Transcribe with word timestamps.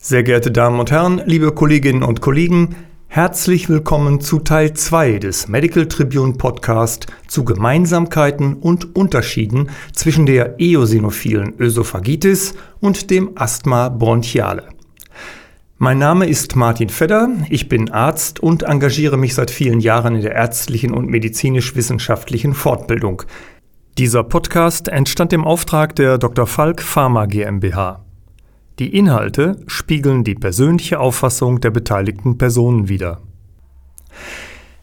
Sehr 0.00 0.22
geehrte 0.22 0.52
Damen 0.52 0.78
und 0.78 0.92
Herren, 0.92 1.20
liebe 1.26 1.50
Kolleginnen 1.50 2.04
und 2.04 2.20
Kollegen, 2.20 2.76
herzlich 3.08 3.68
willkommen 3.68 4.20
zu 4.20 4.38
Teil 4.38 4.72
2 4.72 5.18
des 5.18 5.48
Medical 5.48 5.86
Tribune 5.86 6.34
Podcast 6.34 7.08
zu 7.26 7.44
Gemeinsamkeiten 7.44 8.54
und 8.54 8.96
Unterschieden 8.96 9.70
zwischen 9.92 10.24
der 10.24 10.60
eosinophilen 10.60 11.54
Ösophagitis 11.58 12.54
und 12.80 13.10
dem 13.10 13.32
Asthma 13.34 13.88
bronchiale. 13.88 14.68
Mein 15.78 15.98
Name 15.98 16.26
ist 16.26 16.54
Martin 16.54 16.90
Fedder, 16.90 17.28
ich 17.50 17.68
bin 17.68 17.90
Arzt 17.90 18.40
und 18.40 18.62
engagiere 18.62 19.16
mich 19.18 19.34
seit 19.34 19.50
vielen 19.50 19.80
Jahren 19.80 20.14
in 20.14 20.22
der 20.22 20.32
ärztlichen 20.32 20.94
und 20.94 21.08
medizinisch-wissenschaftlichen 21.08 22.54
Fortbildung. 22.54 23.24
Dieser 23.98 24.22
Podcast 24.22 24.86
entstand 24.88 25.32
im 25.32 25.44
Auftrag 25.44 25.96
der 25.96 26.18
Dr. 26.18 26.46
Falk 26.46 26.82
Pharma 26.82 27.26
GmbH. 27.26 28.07
Die 28.78 28.96
Inhalte 28.96 29.56
spiegeln 29.66 30.22
die 30.22 30.36
persönliche 30.36 31.00
Auffassung 31.00 31.60
der 31.60 31.70
beteiligten 31.70 32.38
Personen 32.38 32.88
wider. 32.88 33.20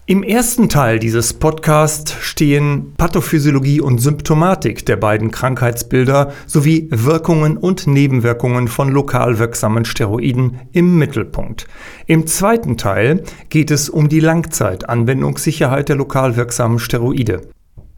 Im 0.07 0.21
ersten 0.21 0.69
Teil 0.69 0.99
dieses 0.99 1.33
Podcasts 1.33 2.13
stehen 2.19 2.93
Pathophysiologie 2.97 3.81
und 3.81 3.99
Symptomatik 3.99 4.85
der 4.85 4.97
beiden 4.97 5.31
Krankheitsbilder 5.31 6.33
sowie 6.45 6.89
Wirkungen 6.91 7.57
und 7.57 7.87
Nebenwirkungen 7.87 8.67
von 8.67 8.89
lokal 8.89 9.39
wirksamen 9.39 9.85
Steroiden 9.85 10.59
im 10.73 10.99
Mittelpunkt. 10.99 11.65
Im 12.05 12.27
zweiten 12.27 12.77
Teil 12.77 13.23
geht 13.49 13.71
es 13.71 13.89
um 13.89 14.09
die 14.09 14.19
Langzeitanwendungssicherheit 14.19 15.89
der 15.89 15.95
lokal 15.95 16.35
wirksamen 16.35 16.77
Steroide. 16.77 17.54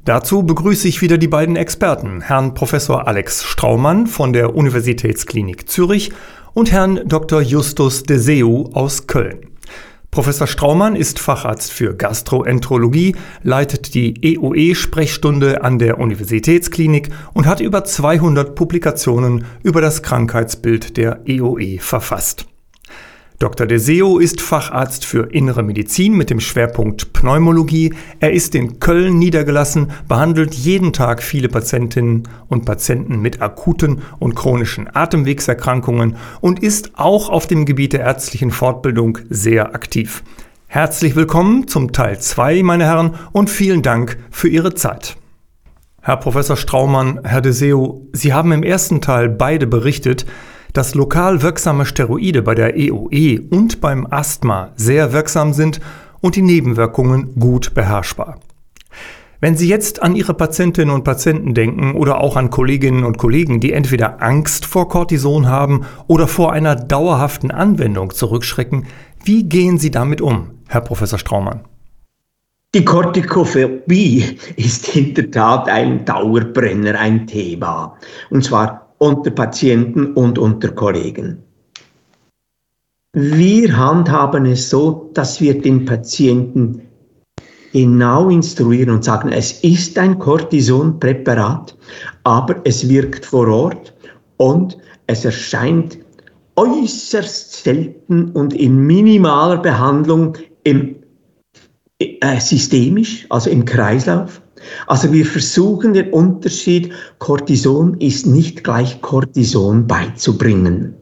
Dazu 0.07 0.43
begrüße 0.43 0.87
ich 0.87 1.01
wieder 1.01 1.17
die 1.17 1.27
beiden 1.27 1.57
Experten, 1.57 2.21
Herrn 2.21 2.53
Professor 2.53 3.09
Alex 3.09 3.43
Straumann 3.43 4.07
von 4.07 4.31
der 4.31 4.55
Universitätsklinik 4.55 5.67
Zürich 5.67 6.13
und 6.53 6.71
Herrn 6.71 7.01
Dr. 7.05 7.41
Justus 7.41 8.03
Deseu 8.03 8.69
aus 8.71 9.07
Köln. 9.07 9.47
Professor 10.09 10.47
Straumann 10.47 10.95
ist 10.95 11.19
Facharzt 11.19 11.73
für 11.73 11.93
Gastroenterologie, 11.93 13.17
leitet 13.43 13.95
die 13.95 14.13
EOE-Sprechstunde 14.23 15.61
an 15.65 15.77
der 15.77 15.99
Universitätsklinik 15.99 17.09
und 17.33 17.45
hat 17.45 17.59
über 17.59 17.83
200 17.83 18.55
Publikationen 18.55 19.43
über 19.61 19.81
das 19.81 20.03
Krankheitsbild 20.03 20.95
der 20.95 21.19
EOE 21.25 21.79
verfasst. 21.79 22.45
Dr. 23.39 23.67
Deseo 23.67 24.17
ist 24.17 24.41
Facharzt 24.41 25.05
für 25.05 25.31
Innere 25.31 25.61
Medizin 25.61 26.17
mit 26.17 26.31
dem 26.31 26.39
Schwerpunkt 26.39 27.13
Pneumologie. 27.13 27.93
Er 28.19 28.33
ist 28.33 28.55
in 28.55 28.79
Köln 28.79 29.19
niedergelassen, 29.19 29.91
behandelt 30.07 30.55
jeden 30.55 30.91
Tag 30.91 31.21
viele 31.21 31.47
Patientinnen 31.47 32.23
und 32.47 32.65
Patienten 32.65 33.19
mit 33.21 33.39
akuten 33.39 34.01
und 34.17 34.33
chronischen 34.35 34.89
Atemwegserkrankungen 34.91 36.15
und 36.41 36.63
ist 36.63 36.93
auch 36.95 37.29
auf 37.29 37.45
dem 37.45 37.65
Gebiet 37.65 37.93
der 37.93 37.99
ärztlichen 37.99 38.49
Fortbildung 38.49 39.19
sehr 39.29 39.75
aktiv. 39.75 40.23
Herzlich 40.65 41.15
willkommen 41.15 41.67
zum 41.67 41.91
Teil 41.91 42.19
2, 42.19 42.63
meine 42.63 42.85
Herren, 42.85 43.19
und 43.33 43.51
vielen 43.51 43.83
Dank 43.83 44.17
für 44.31 44.47
Ihre 44.47 44.73
Zeit. 44.73 45.15
Herr 46.01 46.17
Professor 46.17 46.57
Straumann, 46.57 47.19
Herr 47.23 47.41
Deseo, 47.41 48.07
Sie 48.13 48.33
haben 48.33 48.51
im 48.51 48.63
ersten 48.63 48.99
Teil 48.99 49.29
beide 49.29 49.67
berichtet, 49.67 50.25
dass 50.77 50.93
lokal 50.93 51.41
wirksame 51.41 51.87
Steroide 51.87 52.43
bei 52.43 52.53
der 52.53 52.77
EOE 52.77 53.41
und 53.49 53.81
beim 53.81 54.05
Asthma 54.11 54.73
sehr 54.75 55.11
wirksam 55.11 55.53
sind 55.53 55.79
und 56.21 56.35
die 56.35 56.43
Nebenwirkungen 56.43 57.33
gut 57.39 57.73
beherrschbar. 57.73 58.37
Wenn 59.39 59.57
Sie 59.57 59.67
jetzt 59.67 60.03
an 60.03 60.15
Ihre 60.15 60.35
Patientinnen 60.35 60.93
und 60.93 61.03
Patienten 61.03 61.55
denken 61.55 61.95
oder 61.95 62.21
auch 62.21 62.35
an 62.35 62.51
Kolleginnen 62.51 63.05
und 63.05 63.17
Kollegen, 63.17 63.59
die 63.59 63.73
entweder 63.73 64.21
Angst 64.21 64.65
vor 64.67 64.87
Cortison 64.87 65.47
haben 65.47 65.85
oder 66.05 66.27
vor 66.27 66.53
einer 66.53 66.75
dauerhaften 66.75 67.49
Anwendung 67.49 68.13
zurückschrecken, 68.13 68.85
wie 69.23 69.45
gehen 69.49 69.79
Sie 69.79 69.89
damit 69.89 70.21
um, 70.21 70.51
Herr 70.67 70.81
Professor 70.81 71.17
Straumann? 71.17 71.61
Die 72.75 72.85
Kortikophobie 72.85 74.37
ist 74.57 74.95
in 74.95 75.15
der 75.15 75.31
Tat 75.31 75.69
ein 75.69 76.05
Dauerbrenner, 76.05 76.99
ein 76.99 77.25
Thema. 77.25 77.97
Und 78.29 78.43
zwar 78.43 78.86
unter 78.99 79.31
Patienten 79.31 80.13
und 80.13 80.37
unter 80.39 80.69
Kollegen. 80.69 81.43
Wir 83.13 83.75
handhaben 83.75 84.45
es 84.45 84.69
so, 84.69 85.09
dass 85.13 85.41
wir 85.41 85.59
den 85.59 85.85
Patienten 85.85 86.81
genau 87.73 88.29
instruieren 88.29 88.91
und 88.91 89.03
sagen, 89.03 89.31
es 89.31 89.63
ist 89.63 89.97
ein 89.97 90.19
Cortisonpräparat, 90.19 91.75
aber 92.23 92.57
es 92.63 92.87
wirkt 92.87 93.25
vor 93.25 93.47
Ort 93.47 93.93
und 94.37 94.77
es 95.07 95.25
erscheint 95.25 95.97
äußerst 96.55 97.63
selten 97.63 98.31
und 98.31 98.53
in 98.53 98.77
minimaler 98.77 99.57
Behandlung 99.57 100.37
im, 100.63 100.95
äh, 101.99 102.39
systemisch, 102.39 103.25
also 103.29 103.49
im 103.49 103.63
Kreislauf. 103.63 104.41
Also 104.87 105.11
wir 105.11 105.25
versuchen 105.25 105.93
den 105.93 106.11
Unterschied, 106.11 106.93
Cortison 107.19 107.99
ist 107.99 108.25
nicht 108.25 108.63
gleich 108.63 109.01
Cortison 109.01 109.87
beizubringen. 109.87 110.95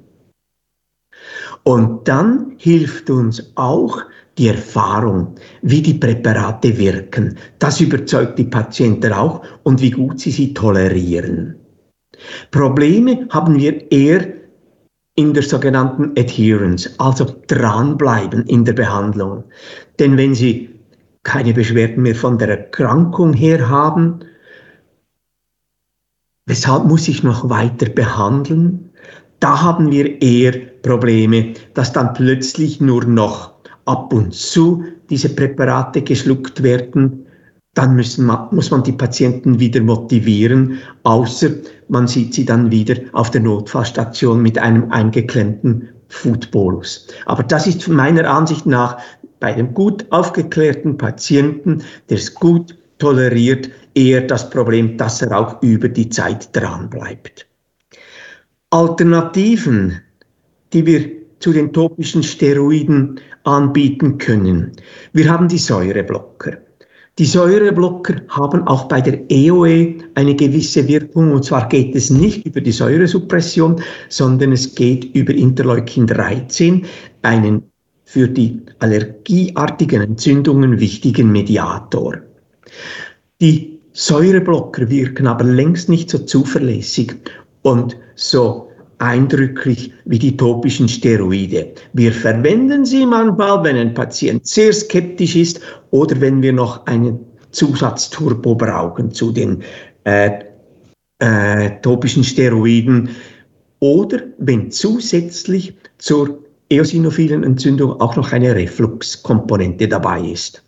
Und 1.64 2.08
dann 2.08 2.54
hilft 2.58 3.10
uns 3.10 3.52
auch 3.56 4.02
die 4.38 4.50
Erfahrung, 4.50 5.36
wie 5.62 5.82
die 5.82 5.94
Präparate 5.96 6.78
wirken. 6.78 7.38
Das 7.60 7.80
überzeugt 7.80 8.38
die 8.38 8.44
Patienten 8.44 9.14
auch 9.14 9.42
und 9.64 9.82
wie 9.82 9.92
gut 9.92 10.20
sie 10.20 10.32
sie 10.32 10.54
tolerieren. 10.54 11.56
Probleme 12.52 13.28
haben 13.30 13.58
wir 13.58 13.92
eher 13.92 14.28
in 15.16 15.34
der 15.34 15.44
sogenannten 15.44 16.12
Adherence, 16.20 16.94
also 17.00 17.26
dranbleiben 17.48 18.46
in 18.48 18.66
der 18.66 18.74
Behandlung. 18.74 19.46
Denn 19.98 20.18
wenn 20.18 20.36
Sie 20.36 20.75
keine 21.26 21.54
Beschwerden 21.54 22.04
mehr 22.04 22.16
von 22.16 22.38
der 22.38 22.48
Erkrankung 22.48 23.34
her 23.34 23.68
haben. 23.68 24.20
Weshalb 26.46 26.86
muss 26.86 27.10
ich 27.10 27.24
noch 27.24 27.50
weiter 27.50 27.90
behandeln? 27.90 28.92
Da 29.40 29.62
haben 29.62 29.92
wir 29.92 30.22
eher 30.22 30.54
Probleme, 30.84 31.54
dass 31.74 31.92
dann 31.92 32.14
plötzlich 32.14 32.80
nur 32.80 33.04
noch 33.04 33.56
ab 33.86 34.14
und 34.14 34.34
zu 34.34 34.86
diese 35.10 35.30
Präparate 35.30 36.04
geschluckt 36.04 36.64
werden. 36.64 37.26
Dann 37.74 37.96
müssen 37.96 38.32
muss 38.52 38.72
man 38.72 38.84
die 38.84 38.94
Patienten 38.94 39.60
wieder 39.60 39.82
motivieren, 39.82 40.78
außer 41.04 41.50
man 41.90 42.08
sieht 42.08 42.34
sie 42.34 42.46
dann 42.46 42.72
wieder 42.72 42.96
auf 43.12 43.32
der 43.32 43.42
Notfallstation 43.42 44.42
mit 44.42 44.58
einem 44.60 44.92
eingeklemmten 44.92 45.90
Foodbolus. 46.08 47.08
Aber 47.26 47.44
das 47.44 47.68
ist 47.68 47.88
meiner 47.88 48.30
Ansicht 48.30 48.66
nach 48.66 48.98
bei 49.46 49.54
einem 49.54 49.76
gut 49.76 50.08
aufgeklärten 50.10 50.98
Patienten, 50.98 51.84
der 52.10 52.18
es 52.18 52.34
gut 52.34 52.76
toleriert, 52.98 53.70
eher 53.94 54.22
das 54.22 54.50
Problem, 54.50 54.98
dass 54.98 55.22
er 55.22 55.38
auch 55.38 55.62
über 55.62 55.88
die 55.88 56.10
Zeit 56.10 56.50
dran 56.56 56.90
bleibt. 56.90 57.46
Alternativen, 58.72 60.02
die 60.74 60.84
wir 60.88 61.12
zu 61.38 61.54
den 61.54 61.72
topischen 61.72 62.24
Steroiden 62.24 63.20
anbieten 63.44 64.18
können. 64.18 64.72
Wir 65.14 65.30
haben 65.30 65.48
die 65.48 65.60
Säureblocker. 65.60 66.58
Die 67.20 67.26
Säureblocker 67.26 68.16
haben 68.30 68.66
auch 68.66 68.88
bei 68.88 69.00
der 69.00 69.30
EOE 69.30 69.94
eine 70.16 70.34
gewisse 70.34 70.88
Wirkung 70.88 71.34
und 71.34 71.46
zwar 71.46 71.70
geht 71.70 71.94
es 71.94 72.10
nicht 72.10 72.48
über 72.48 72.62
die 72.62 72.72
Säuresuppression, 72.72 73.80
sondern 74.10 74.54
es 74.54 74.74
geht 74.74 75.16
über 75.16 75.36
Interleukin 75.36 76.08
13, 76.08 76.84
einen 77.22 77.62
für 78.06 78.28
die 78.28 78.62
allergieartigen 78.80 80.02
Entzündungen 80.02 80.80
wichtigen 80.80 81.32
Mediator. 81.32 82.18
Die 83.42 83.80
Säureblocker 83.94 84.90
wirken 84.90 85.28
aber 85.28 85.44
längst 85.44 85.90
nicht 85.90 86.10
so 86.10 86.20
zuverlässig 86.20 87.16
und 87.64 87.98
so 88.16 88.70
eindrücklich 89.00 89.92
wie 90.06 90.20
die 90.20 90.38
topischen 90.38 90.88
Steroide. 90.88 91.74
Wir 91.94 92.14
verwenden 92.14 92.86
sie 92.86 93.06
manchmal, 93.06 93.64
wenn 93.64 93.76
ein 93.76 93.94
Patient 93.94 94.46
sehr 94.46 94.72
skeptisch 94.72 95.36
ist 95.36 95.60
oder 95.92 96.20
wenn 96.22 96.42
wir 96.42 96.54
noch 96.54 96.86
einen 96.86 97.20
Zusatzturbo 97.52 98.56
brauchen 98.56 99.12
zu 99.12 99.32
den 99.32 99.64
äh, 100.04 100.40
äh, 101.20 101.72
topischen 101.82 102.24
Steroiden 102.24 103.10
oder 103.80 104.20
wenn 104.38 104.72
zusätzlich 104.72 105.76
zur 105.98 106.45
eosinophilen 106.70 107.44
Entzündung 107.44 108.00
auch 108.02 108.16
noch 108.16 108.32
eine 108.32 108.56
Refluxkomponente 108.56 109.88
dabei 109.88 110.22
ist. 110.22 110.64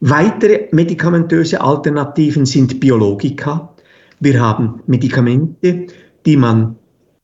Weitere 0.00 0.68
medikamentöse 0.72 1.60
Alternativen 1.60 2.46
sind 2.46 2.80
Biologika. 2.80 3.74
Wir 4.20 4.40
haben 4.40 4.82
Medikamente, 4.86 5.86
die 6.26 6.36
man 6.36 6.76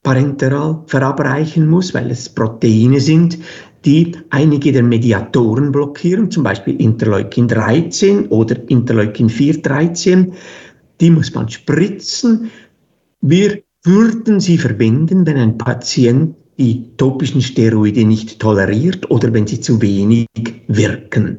parenteral 0.02 0.82
verabreichen 0.86 1.68
muss, 1.68 1.92
weil 1.94 2.10
es 2.10 2.28
Proteine 2.28 3.00
sind, 3.00 3.38
die 3.84 4.12
einige 4.30 4.72
der 4.72 4.82
Mediatoren 4.82 5.72
blockieren, 5.72 6.30
zum 6.30 6.42
Beispiel 6.42 6.80
Interleukin 6.80 7.48
13 7.48 8.28
oder 8.28 8.56
Interleukin 8.68 9.28
4, 9.28 9.62
13. 9.62 10.32
Die 11.00 11.10
muss 11.10 11.34
man 11.34 11.48
spritzen. 11.48 12.50
Wir 13.20 13.62
würden 13.84 14.38
sie 14.40 14.58
verwenden, 14.58 15.26
wenn 15.26 15.36
ein 15.36 15.58
Patient 15.58 16.36
die 16.58 16.96
topischen 16.96 17.42
Steroide 17.42 18.04
nicht 18.04 18.40
toleriert 18.40 19.10
oder 19.10 19.32
wenn 19.32 19.46
sie 19.46 19.60
zu 19.60 19.80
wenig 19.82 20.26
wirken. 20.68 21.38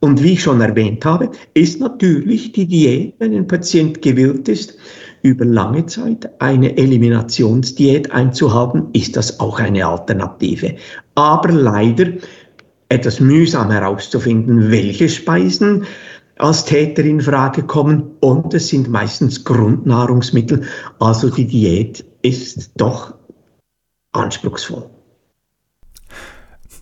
Und 0.00 0.22
wie 0.22 0.32
ich 0.32 0.42
schon 0.42 0.60
erwähnt 0.60 1.04
habe, 1.04 1.30
ist 1.54 1.80
natürlich 1.80 2.52
die 2.52 2.66
Diät, 2.66 3.14
wenn 3.18 3.34
ein 3.34 3.46
Patient 3.46 4.00
gewillt 4.00 4.48
ist, 4.48 4.76
über 5.22 5.44
lange 5.44 5.84
Zeit 5.86 6.30
eine 6.40 6.76
Eliminationsdiät 6.76 8.12
einzuhalten, 8.12 8.86
ist 8.92 9.16
das 9.16 9.40
auch 9.40 9.58
eine 9.58 9.84
Alternative. 9.84 10.76
Aber 11.16 11.50
leider 11.50 12.12
etwas 12.88 13.18
mühsam 13.18 13.70
herauszufinden, 13.70 14.70
welche 14.70 15.08
Speisen 15.08 15.84
als 16.38 16.64
Täter 16.64 17.02
in 17.02 17.20
Frage 17.20 17.62
kommen 17.62 18.04
und 18.20 18.52
es 18.54 18.68
sind 18.68 18.88
meistens 18.88 19.42
Grundnahrungsmittel, 19.42 20.62
also 21.00 21.30
die 21.30 21.46
Diät 21.46 22.04
ist 22.22 22.70
doch 22.76 23.14
anspruchsvoll. 24.16 24.90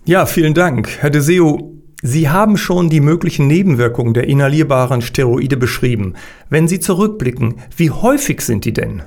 Ja, 0.05 0.25
vielen 0.25 0.53
Dank. 0.53 0.97
Herr 0.99 1.09
De 1.09 1.21
Seo, 1.21 1.73
Sie 2.01 2.29
haben 2.29 2.57
schon 2.57 2.89
die 2.89 3.01
möglichen 3.01 3.47
Nebenwirkungen 3.47 4.13
der 4.13 4.27
inhalierbaren 4.27 5.01
Steroide 5.01 5.57
beschrieben. 5.57 6.13
Wenn 6.49 6.67
Sie 6.67 6.79
zurückblicken, 6.79 7.55
wie 7.75 7.89
häufig 7.89 8.41
sind 8.41 8.65
die 8.65 8.73
denn? 8.73 9.01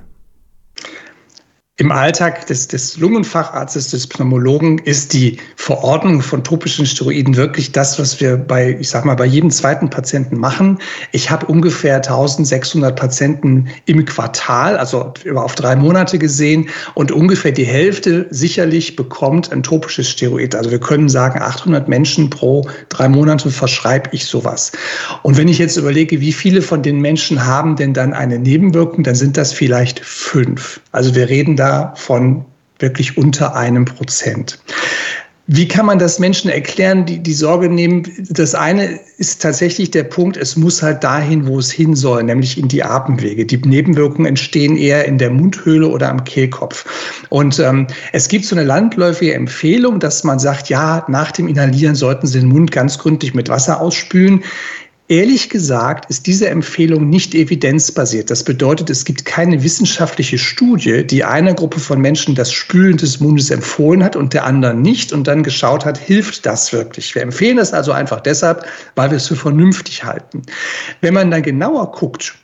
Im 1.80 1.92
Alltag 1.92 2.44
des, 2.48 2.66
des 2.66 2.96
Lungenfacharztes, 2.96 3.92
des 3.92 4.08
Pneumologen 4.08 4.78
ist 4.78 5.12
die 5.12 5.36
Verordnung 5.54 6.22
von 6.22 6.42
topischen 6.42 6.86
Steroiden 6.86 7.36
wirklich 7.36 7.70
das, 7.70 8.00
was 8.00 8.20
wir 8.20 8.36
bei, 8.36 8.76
ich 8.80 8.88
sag 8.88 9.04
mal, 9.04 9.14
bei 9.14 9.26
jedem 9.26 9.48
zweiten 9.48 9.88
Patienten 9.88 10.40
machen. 10.40 10.78
Ich 11.12 11.30
habe 11.30 11.46
ungefähr 11.46 11.94
1600 11.98 12.98
Patienten 12.98 13.68
im 13.86 14.04
Quartal, 14.04 14.76
also 14.76 15.12
auf 15.36 15.54
drei 15.54 15.76
Monate 15.76 16.18
gesehen 16.18 16.68
und 16.94 17.12
ungefähr 17.12 17.52
die 17.52 17.66
Hälfte 17.66 18.26
sicherlich 18.30 18.96
bekommt 18.96 19.52
ein 19.52 19.62
topisches 19.62 20.08
Steroid. 20.08 20.56
Also 20.56 20.72
wir 20.72 20.80
können 20.80 21.08
sagen, 21.08 21.40
800 21.40 21.86
Menschen 21.86 22.28
pro 22.28 22.68
drei 22.88 23.08
Monate 23.08 23.52
verschreibe 23.52 24.10
ich 24.10 24.26
sowas. 24.26 24.72
Und 25.22 25.36
wenn 25.36 25.46
ich 25.46 25.58
jetzt 25.58 25.76
überlege, 25.76 26.20
wie 26.20 26.32
viele 26.32 26.60
von 26.60 26.82
den 26.82 27.00
Menschen 27.00 27.46
haben 27.46 27.76
denn 27.76 27.94
dann 27.94 28.14
eine 28.14 28.40
Nebenwirkung, 28.40 29.04
dann 29.04 29.14
sind 29.14 29.36
das 29.36 29.52
vielleicht 29.52 30.00
fünf. 30.00 30.80
Also 30.90 31.14
wir 31.14 31.28
reden 31.28 31.54
da 31.54 31.67
von 31.96 32.44
wirklich 32.78 33.16
unter 33.16 33.54
einem 33.54 33.84
Prozent. 33.84 34.58
Wie 35.50 35.66
kann 35.66 35.86
man 35.86 35.98
das 35.98 36.18
Menschen 36.18 36.50
erklären, 36.50 37.06
die 37.06 37.22
die 37.22 37.32
Sorge 37.32 37.70
nehmen? 37.70 38.02
Das 38.28 38.54
eine 38.54 39.00
ist 39.16 39.40
tatsächlich 39.40 39.90
der 39.90 40.04
Punkt, 40.04 40.36
es 40.36 40.56
muss 40.56 40.82
halt 40.82 41.02
dahin, 41.02 41.46
wo 41.46 41.58
es 41.58 41.72
hin 41.72 41.96
soll, 41.96 42.22
nämlich 42.22 42.58
in 42.58 42.68
die 42.68 42.84
Atemwege. 42.84 43.46
Die 43.46 43.56
Nebenwirkungen 43.56 44.26
entstehen 44.26 44.76
eher 44.76 45.06
in 45.06 45.16
der 45.16 45.30
Mundhöhle 45.30 45.88
oder 45.88 46.10
am 46.10 46.22
Kehlkopf. 46.24 46.84
Und 47.30 47.58
ähm, 47.60 47.86
es 48.12 48.28
gibt 48.28 48.44
so 48.44 48.56
eine 48.56 48.64
landläufige 48.66 49.32
Empfehlung, 49.32 50.00
dass 50.00 50.22
man 50.22 50.38
sagt, 50.38 50.68
ja, 50.68 51.06
nach 51.08 51.32
dem 51.32 51.48
Inhalieren 51.48 51.94
sollten 51.94 52.26
Sie 52.26 52.40
den 52.40 52.50
Mund 52.50 52.70
ganz 52.70 52.98
gründlich 52.98 53.32
mit 53.32 53.48
Wasser 53.48 53.80
ausspülen. 53.80 54.44
Ehrlich 55.10 55.48
gesagt 55.48 56.10
ist 56.10 56.26
diese 56.26 56.50
Empfehlung 56.50 57.08
nicht 57.08 57.34
evidenzbasiert. 57.34 58.30
Das 58.30 58.44
bedeutet, 58.44 58.90
es 58.90 59.06
gibt 59.06 59.24
keine 59.24 59.62
wissenschaftliche 59.62 60.36
Studie, 60.36 61.02
die 61.06 61.24
einer 61.24 61.54
Gruppe 61.54 61.80
von 61.80 61.98
Menschen 61.98 62.34
das 62.34 62.52
Spülen 62.52 62.98
des 62.98 63.18
Mundes 63.18 63.50
empfohlen 63.50 64.04
hat 64.04 64.16
und 64.16 64.34
der 64.34 64.44
anderen 64.44 64.82
nicht 64.82 65.14
und 65.14 65.26
dann 65.26 65.42
geschaut 65.42 65.86
hat, 65.86 65.96
hilft 65.96 66.44
das 66.44 66.74
wirklich. 66.74 67.14
Wir 67.14 67.22
empfehlen 67.22 67.56
das 67.56 67.72
also 67.72 67.92
einfach 67.92 68.20
deshalb, 68.20 68.66
weil 68.96 69.10
wir 69.10 69.16
es 69.16 69.28
für 69.28 69.36
vernünftig 69.36 70.04
halten. 70.04 70.42
Wenn 71.00 71.14
man 71.14 71.30
dann 71.30 71.42
genauer 71.42 71.90
guckt, 71.92 72.34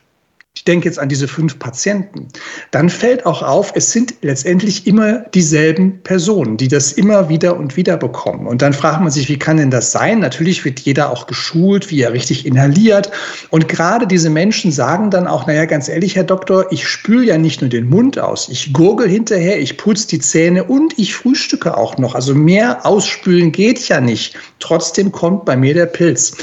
ich 0.64 0.72
denke 0.72 0.88
jetzt 0.88 0.98
an 0.98 1.10
diese 1.10 1.28
fünf 1.28 1.58
Patienten, 1.58 2.28
dann 2.70 2.88
fällt 2.88 3.26
auch 3.26 3.42
auf, 3.42 3.74
es 3.76 3.92
sind 3.92 4.14
letztendlich 4.22 4.86
immer 4.86 5.18
dieselben 5.34 6.00
Personen, 6.00 6.56
die 6.56 6.68
das 6.68 6.92
immer 6.92 7.28
wieder 7.28 7.58
und 7.58 7.76
wieder 7.76 7.98
bekommen. 7.98 8.46
Und 8.46 8.62
dann 8.62 8.72
fragt 8.72 9.02
man 9.02 9.10
sich, 9.10 9.28
wie 9.28 9.38
kann 9.38 9.58
denn 9.58 9.70
das 9.70 9.92
sein? 9.92 10.20
Natürlich 10.20 10.64
wird 10.64 10.80
jeder 10.80 11.10
auch 11.10 11.26
geschult, 11.26 11.90
wie 11.90 12.00
er 12.00 12.14
richtig 12.14 12.46
inhaliert. 12.46 13.10
Und 13.50 13.68
gerade 13.68 14.06
diese 14.06 14.30
Menschen 14.30 14.72
sagen 14.72 15.10
dann 15.10 15.26
auch, 15.26 15.46
naja, 15.46 15.66
ganz 15.66 15.90
ehrlich, 15.90 16.16
Herr 16.16 16.24
Doktor, 16.24 16.72
ich 16.72 16.88
spüle 16.88 17.26
ja 17.26 17.36
nicht 17.36 17.60
nur 17.60 17.68
den 17.68 17.90
Mund 17.90 18.18
aus, 18.18 18.48
ich 18.48 18.72
gurgel 18.72 19.06
hinterher, 19.06 19.60
ich 19.60 19.76
putze 19.76 20.08
die 20.08 20.18
Zähne 20.18 20.64
und 20.64 20.98
ich 20.98 21.14
frühstücke 21.14 21.76
auch 21.76 21.98
noch. 21.98 22.14
Also 22.14 22.34
mehr 22.34 22.86
ausspülen 22.86 23.52
geht 23.52 23.86
ja 23.88 24.00
nicht. 24.00 24.34
Trotzdem 24.60 25.12
kommt 25.12 25.44
bei 25.44 25.58
mir 25.58 25.74
der 25.74 25.84
Pilz. 25.84 26.38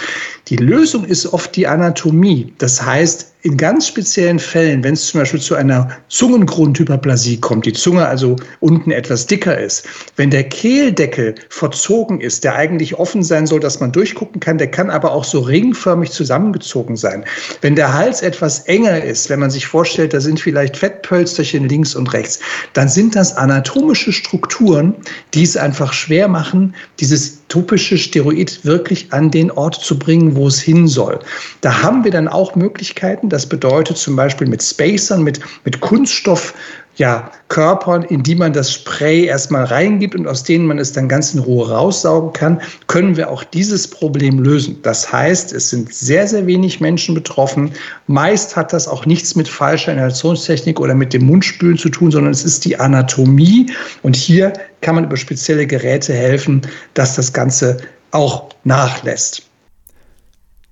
Die 0.48 0.58
Lösung 0.58 1.06
ist 1.06 1.26
oft 1.34 1.56
die 1.56 1.66
Anatomie. 1.66 2.54
Das 2.60 2.86
heißt, 2.86 3.31
in 3.44 3.58
ganz 3.58 3.88
speziellen 3.88 4.40
Fällen, 4.40 4.84
wenn 4.84 4.94
es 4.94 5.08
zum 5.08 5.20
Beispiel 5.20 5.40
zu 5.40 5.56
einer 5.56 5.90
Zungengrundhyperplasie 6.10 7.40
kommt, 7.40 7.66
die 7.66 7.74
Zunge 7.74 8.06
also 8.06 8.36
unten 8.60 8.92
etwas 8.92 9.26
dicker 9.26 9.58
ist, 9.58 9.88
wenn 10.16 10.30
der 10.30 10.44
Kehldeckel 10.44 11.36
verzogen 11.50 12.22
ist, 12.22 12.44
der 12.44 12.56
eigentlich 12.56 12.96
offen 13.00 13.24
sein 13.24 13.48
soll, 13.48 13.60
dass 13.60 13.80
man 13.80 13.92
durchgucken 13.92 14.40
kann, 14.40 14.58
der 14.58 14.70
kann 14.70 14.90
aber 14.90 15.12
auch 15.12 15.24
so 15.24 15.40
ringförmig 15.40 16.12
zusammengezogen 16.12 16.96
sein. 16.96 17.26
Wenn 17.62 17.76
der 17.76 17.94
Hals 17.94 18.22
etwas 18.22 18.60
enger 18.66 19.04
ist, 19.04 19.30
wenn 19.30 19.40
man 19.40 19.50
sich 19.50 19.66
vorstellt, 19.66 20.14
da 20.14 20.22
sind 20.22 20.40
vielleicht 20.40 20.78
Fettpölsterchen 20.78 21.68
links 21.68 21.96
und 21.96 22.14
rechts, 22.14 22.40
dann 22.74 22.90
sind 22.90 23.16
das 23.16 23.36
anatomische 23.36 24.14
Strukturen, 24.14 24.96
die 25.34 25.44
es 25.44 25.58
einfach 25.58 25.94
schwer 25.94 26.28
machen, 26.28 26.76
dieses 27.00 27.41
topische 27.51 27.98
Steroid 27.98 28.63
wirklich 28.63 29.12
an 29.12 29.30
den 29.30 29.51
Ort 29.51 29.75
zu 29.75 30.00
bringen, 30.00 30.38
wo 30.38 30.48
es 30.48 30.62
hin 30.62 30.88
soll. 30.88 31.19
Da 31.59 31.83
haben 31.83 32.06
wir 32.06 32.12
dann 32.12 32.30
auch 32.30 32.56
Möglichkeiten. 32.56 33.27
Das 33.27 33.45
bedeutet 33.45 33.98
zum 33.98 34.15
Beispiel 34.15 34.48
mit 34.48 34.63
Spacern, 34.63 35.21
mit, 35.21 35.42
mit 35.65 35.81
Kunststoff, 35.81 36.53
ja, 36.96 37.32
Körpern, 37.48 38.04
in 38.04 38.22
die 38.22 38.36
man 38.36 38.54
das 38.54 38.72
Spray 38.72 39.26
erstmal 39.26 39.64
reingibt 39.64 40.16
und 40.16 40.28
aus 40.28 40.44
denen 40.44 40.66
man 40.66 40.78
es 40.78 40.92
dann 40.92 41.08
ganz 41.08 41.34
in 41.34 41.40
Ruhe 41.40 41.70
raussaugen 41.70 42.34
kann, 42.34 42.62
können 42.88 43.16
wir 43.16 43.30
auch 43.30 43.44
dieses 43.44 43.88
Problem 43.88 44.40
lösen. 44.40 44.78
Das 44.84 45.12
heißt, 45.12 45.54
es 45.54 45.70
sind 45.70 45.94
sehr, 45.94 46.28
sehr 46.28 46.46
wenig 46.48 46.82
Menschen 46.82 47.16
betroffen. 47.16 47.72
Meist 48.08 48.56
hat 48.56 48.74
das 48.74 48.88
auch 48.88 49.06
nichts 49.06 49.36
mit 49.36 49.48
falscher 49.48 49.94
Inhalationstechnik 49.94 50.80
oder 50.80 50.94
mit 50.94 51.14
dem 51.14 51.26
Mundspülen 51.26 51.78
zu 51.78 51.90
tun, 51.90 52.12
sondern 52.12 52.34
es 52.34 52.44
ist 52.44 52.66
die 52.66 52.78
Anatomie. 52.78 53.72
Und 54.04 54.16
hier 54.16 54.54
kann 54.82 54.96
man 54.96 55.06
über 55.06 55.18
spezielle 55.18 55.66
Geräte 55.66 56.14
helfen, 56.14 56.62
dass 56.94 57.16
das 57.16 57.32
Ganze 57.32 57.78
auch 58.12 58.50
nachlässt. 58.64 59.50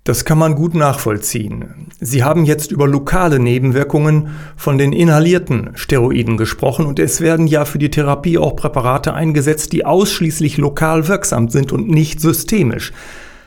Das 0.10 0.26
kann 0.26 0.40
man 0.40 0.56
gut 0.56 0.74
nachvollziehen. 0.74 1.86
Sie 2.00 2.24
haben 2.24 2.44
jetzt 2.44 2.72
über 2.72 2.88
lokale 2.88 3.38
Nebenwirkungen 3.38 4.30
von 4.58 4.80
den 4.80 4.92
inhalierten 4.92 5.70
Steroiden 5.76 6.36
gesprochen 6.36 6.88
und 6.88 6.98
es 6.98 7.22
werden 7.22 7.46
ja 7.46 7.64
für 7.64 7.78
die 7.78 7.92
Therapie 7.92 8.40
auch 8.40 8.56
Präparate 8.56 9.14
eingesetzt, 9.14 9.72
die 9.72 9.86
ausschließlich 9.86 10.58
lokal 10.58 11.08
wirksam 11.08 11.50
sind 11.50 11.72
und 11.72 11.92
nicht 11.92 12.22
systemisch. 12.22 12.92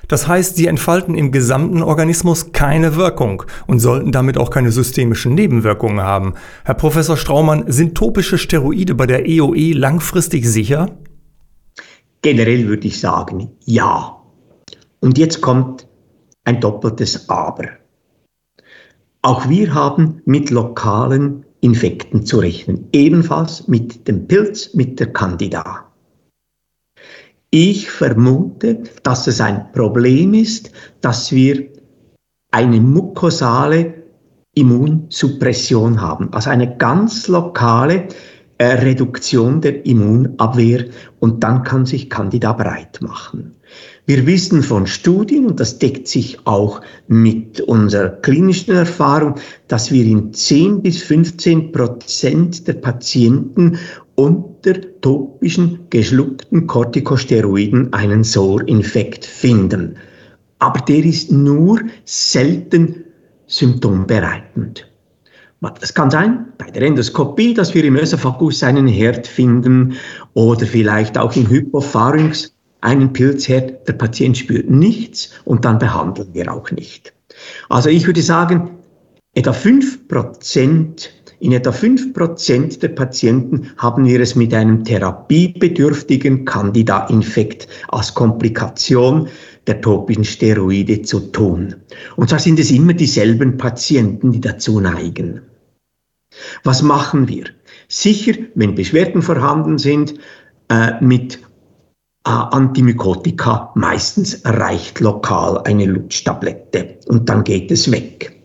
Das 0.06 0.28
heißt, 0.28 0.54
sie 0.54 0.68
entfalten 0.68 1.16
im 1.16 1.32
gesamten 1.32 1.82
Organismus 1.82 2.52
keine 2.52 2.94
Wirkung 2.94 3.42
und 3.66 3.80
sollten 3.80 4.12
damit 4.12 4.38
auch 4.38 4.50
keine 4.50 4.70
systemischen 4.70 5.34
Nebenwirkungen 5.34 6.00
haben. 6.00 6.34
Herr 6.64 6.76
Professor 6.76 7.16
Straumann, 7.16 7.64
sind 7.72 7.96
topische 7.96 8.38
Steroide 8.38 8.94
bei 8.94 9.06
der 9.06 9.28
EOE 9.28 9.72
langfristig 9.72 10.48
sicher? 10.48 10.90
Generell 12.22 12.68
würde 12.68 12.86
ich 12.86 13.00
sagen, 13.00 13.50
ja. 13.64 14.16
Und 15.00 15.18
jetzt 15.18 15.40
kommt 15.40 15.88
ein 16.44 16.60
doppeltes 16.60 17.28
Aber. 17.28 17.68
Auch 19.22 19.48
wir 19.48 19.72
haben 19.74 20.20
mit 20.24 20.50
lokalen 20.50 21.46
Infekten 21.60 22.26
zu 22.26 22.38
rechnen, 22.38 22.88
ebenfalls 22.92 23.68
mit 23.68 24.08
dem 24.08 24.26
Pilz, 24.26 24.74
mit 24.74 24.98
der 24.98 25.12
Candida. 25.12 25.92
Ich 27.50 27.90
vermute, 27.90 28.82
dass 29.02 29.26
es 29.26 29.40
ein 29.40 29.70
Problem 29.72 30.34
ist, 30.34 30.72
dass 31.00 31.30
wir 31.30 31.68
eine 32.50 32.80
mukosale 32.80 34.02
Immunsuppression 34.54 36.00
haben, 36.00 36.32
also 36.32 36.50
eine 36.50 36.76
ganz 36.76 37.28
lokale 37.28 38.08
äh, 38.58 38.64
Reduktion 38.64 39.60
der 39.60 39.86
Immunabwehr 39.86 40.86
und 41.20 41.42
dann 41.44 41.62
kann 41.62 41.86
sich 41.86 42.10
Candida 42.10 42.52
breit 42.52 43.00
machen. 43.00 43.56
Wir 44.04 44.26
wissen 44.26 44.64
von 44.64 44.88
Studien, 44.88 45.46
und 45.46 45.60
das 45.60 45.78
deckt 45.78 46.08
sich 46.08 46.44
auch 46.44 46.80
mit 47.06 47.60
unserer 47.60 48.08
klinischen 48.08 48.74
Erfahrung, 48.74 49.36
dass 49.68 49.92
wir 49.92 50.04
in 50.04 50.32
10 50.32 50.82
bis 50.82 51.02
15 51.04 51.70
Prozent 51.70 52.66
der 52.66 52.74
Patienten 52.74 53.78
unter 54.16 54.74
topischen 55.00 55.86
geschluckten 55.90 56.66
Corticosteroiden 56.66 57.92
einen 57.92 58.24
SOR-Infekt 58.24 59.24
finden. 59.24 59.96
Aber 60.58 60.80
der 60.80 61.04
ist 61.04 61.30
nur 61.30 61.80
selten 62.04 63.04
symptombereitend. 63.46 64.88
Es 65.80 65.94
kann 65.94 66.10
sein, 66.10 66.46
bei 66.58 66.72
der 66.72 66.82
Endoskopie, 66.82 67.54
dass 67.54 67.72
wir 67.72 67.84
im 67.84 67.94
Ösophagus 67.94 68.64
einen 68.64 68.88
Herd 68.88 69.28
finden 69.28 69.94
oder 70.34 70.66
vielleicht 70.66 71.16
auch 71.16 71.36
im 71.36 71.48
Hypopharynx 71.48 72.52
einen 72.82 73.12
Pilzherd, 73.12 73.88
der 73.88 73.94
Patient 73.94 74.36
spürt 74.36 74.70
nichts 74.70 75.30
und 75.44 75.64
dann 75.64 75.78
behandeln 75.78 76.28
wir 76.32 76.52
auch 76.52 76.70
nicht. 76.70 77.14
Also 77.68 77.88
ich 77.88 78.06
würde 78.06 78.22
sagen, 78.22 78.78
etwa 79.34 79.52
5% 79.52 81.08
In 81.42 81.50
etwa 81.50 81.70
5% 81.70 82.78
der 82.78 82.90
Patienten 82.90 83.72
haben 83.76 84.04
wir 84.04 84.20
es 84.20 84.36
mit 84.36 84.54
einem 84.54 84.84
therapiebedürftigen 84.84 86.44
Candida-Infekt 86.44 87.66
als 87.88 88.14
Komplikation 88.14 89.26
der 89.66 89.80
topischen 89.80 90.24
Steroide 90.24 91.02
zu 91.02 91.18
tun. 91.18 91.74
Und 92.14 92.28
zwar 92.28 92.38
sind 92.38 92.60
es 92.60 92.70
immer 92.70 92.92
dieselben 92.92 93.56
Patienten, 93.56 94.30
die 94.30 94.40
dazu 94.40 94.78
neigen. 94.78 95.40
Was 96.62 96.80
machen 96.82 97.26
wir? 97.26 97.46
Sicher, 97.88 98.34
wenn 98.54 98.76
Beschwerden 98.76 99.20
vorhanden 99.20 99.78
sind, 99.78 100.14
äh, 100.68 100.92
mit 101.00 101.40
Antimykotika 102.24 103.72
meistens 103.74 104.42
reicht 104.44 105.00
lokal 105.00 105.62
eine 105.64 105.86
Lutschtablette 105.86 106.98
und 107.08 107.28
dann 107.28 107.42
geht 107.42 107.70
es 107.70 107.90
weg. 107.90 108.40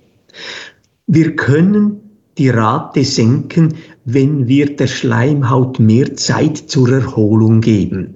Wir 1.05 1.36
können 1.36 2.01
die 2.38 2.50
Rate 2.50 3.03
senken, 3.03 3.75
wenn 4.05 4.48
wir 4.48 4.75
der 4.75 4.88
Schleimhaut 4.88 5.79
mehr 5.79 6.15
Zeit 6.15 6.57
zur 6.57 6.91
Erholung 6.91 7.62
geben. 7.62 8.15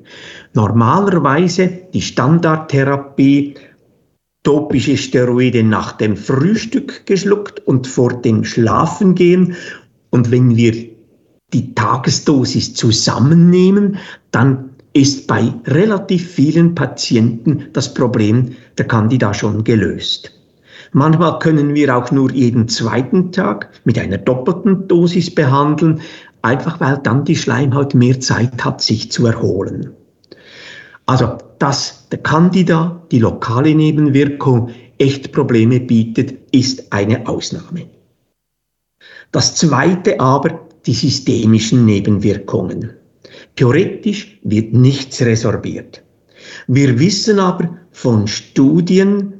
Normalerweise 0.54 1.68
die 1.94 2.02
Standardtherapie 2.02 3.56
topische 4.44 4.98
Steroide 4.98 5.64
nach 5.64 5.94
dem 5.94 6.18
Frühstück 6.18 7.06
geschluckt 7.06 7.60
und 7.62 7.88
vor 7.88 8.22
dem 8.22 8.44
Schlafengehen. 8.44 9.56
Und 10.10 10.32
wenn 10.32 10.56
wir 10.56 10.74
die 11.54 11.76
Tagesdosis 11.76 12.74
zusammennehmen, 12.74 13.98
dann 14.32 14.71
ist 14.94 15.28
bei 15.28 15.54
relativ 15.66 16.32
vielen 16.32 16.76
Patienten 16.76 17.68
das 17.74 17.94
Problem 17.94 18.56
der 18.78 18.88
Candida 18.88 19.34
schon 19.34 19.64
gelöst. 19.64 20.32
Manchmal 20.92 21.40
können 21.40 21.74
wir 21.74 21.96
auch 21.96 22.12
nur 22.12 22.32
jeden 22.32 22.68
zweiten 22.68 23.32
Tag 23.32 23.70
mit 23.86 23.98
einer 23.98 24.18
doppelten 24.18 24.88
Dosis 24.88 25.34
behandeln, 25.34 26.02
einfach 26.42 26.80
weil 26.82 26.98
dann 26.98 27.24
die 27.24 27.36
Schleimhaut 27.36 27.94
mehr 27.94 28.20
Zeit 28.20 28.66
hat, 28.66 28.82
sich 28.82 29.12
zu 29.12 29.26
erholen. 29.26 29.92
Also, 31.06 31.38
dass 31.60 32.10
der 32.10 32.20
Candida, 32.20 33.02
die 33.12 33.20
lokale 33.20 33.74
Nebenwirkung, 33.74 34.72
echt 34.98 35.32
Probleme 35.32 35.80
bietet, 35.80 36.34
ist 36.52 36.92
eine 36.92 37.28
Ausnahme. 37.28 37.88
Das 39.32 39.56
zweite 39.56 40.20
aber, 40.20 40.68
die 40.86 40.94
systemischen 40.94 41.86
Nebenwirkungen. 41.86 42.92
Theoretisch 43.62 44.40
wird 44.44 44.74
nichts 44.74 45.22
resorbiert. 45.22 46.04
Wir 46.66 46.98
wissen 46.98 47.38
aber 47.38 47.78
von 47.92 48.28
Studien, 48.28 49.40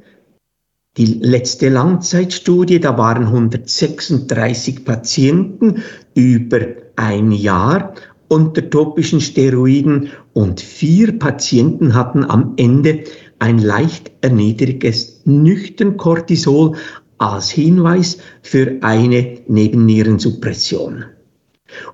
die 0.96 1.06
letzte 1.06 1.70
Langzeitstudie, 1.70 2.78
da 2.78 2.96
waren 2.96 3.24
136 3.24 4.84
Patienten 4.84 5.82
über 6.14 6.60
ein 6.94 7.32
Jahr 7.32 7.94
unter 8.28 8.70
topischen 8.70 9.20
Steroiden 9.20 10.10
und 10.34 10.60
vier 10.60 11.18
Patienten 11.18 11.92
hatten 11.92 12.22
am 12.22 12.52
Ende 12.58 13.02
ein 13.40 13.58
leicht 13.58 14.12
erniedrigtes 14.20 15.22
Nüchtern-Cortisol 15.24 16.76
als 17.18 17.50
Hinweis 17.50 18.18
für 18.42 18.76
eine 18.82 19.40
Nebennierensuppression. 19.48 21.06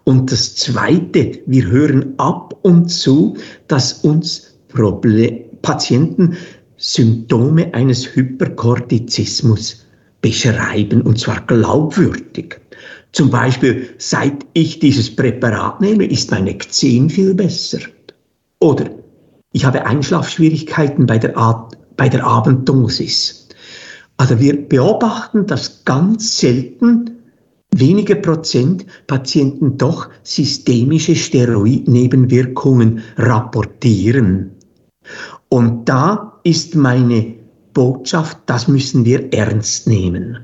Und 0.04 0.32
das 0.32 0.56
Zweite, 0.56 1.38
wir 1.47 1.66
hören 1.66 2.14
ab 2.18 2.54
und 2.62 2.88
zu, 2.88 3.37
dass 3.68 4.04
uns 4.04 4.54
Problem 4.68 5.40
Patienten 5.62 6.37
Symptome 6.76 7.75
eines 7.75 8.14
Hyperkortizismus 8.14 9.87
beschreiben, 10.20 11.02
und 11.02 11.18
zwar 11.18 11.40
glaubwürdig. 11.47 12.61
Zum 13.12 13.30
Beispiel, 13.30 13.88
seit 13.99 14.47
ich 14.52 14.78
dieses 14.78 15.14
Präparat 15.14 15.80
nehme, 15.80 16.06
ist 16.06 16.30
mein 16.30 16.47
Ekzem 16.47 17.11
viel 17.11 17.35
besser. 17.35 17.80
Oder 18.61 18.90
ich 19.52 19.64
habe 19.64 19.87
Einschlafschwierigkeiten 19.87 21.06
bei 21.06 21.18
der, 21.18 21.68
bei 21.97 22.08
der 22.08 22.25
Abenddosis. 22.25 23.49
Also 24.16 24.38
wir 24.40 24.68
beobachten, 24.68 25.47
dass 25.47 25.85
ganz 25.85 26.38
selten 26.38 27.18
wenige 27.75 28.17
Prozent 28.17 28.87
Patienten 29.07 29.77
doch 29.77 30.09
systemische 30.23 31.15
Steroidnebenwirkungen 31.15 33.03
rapportieren. 33.17 34.51
Und 35.49 35.89
da 35.89 36.41
ist 36.45 36.75
meine 36.75 37.35
Botschaft, 37.73 38.39
das 38.47 38.69
müssen 38.69 39.05
wir 39.05 39.33
ernst 39.33 39.87
nehmen. 39.87 40.39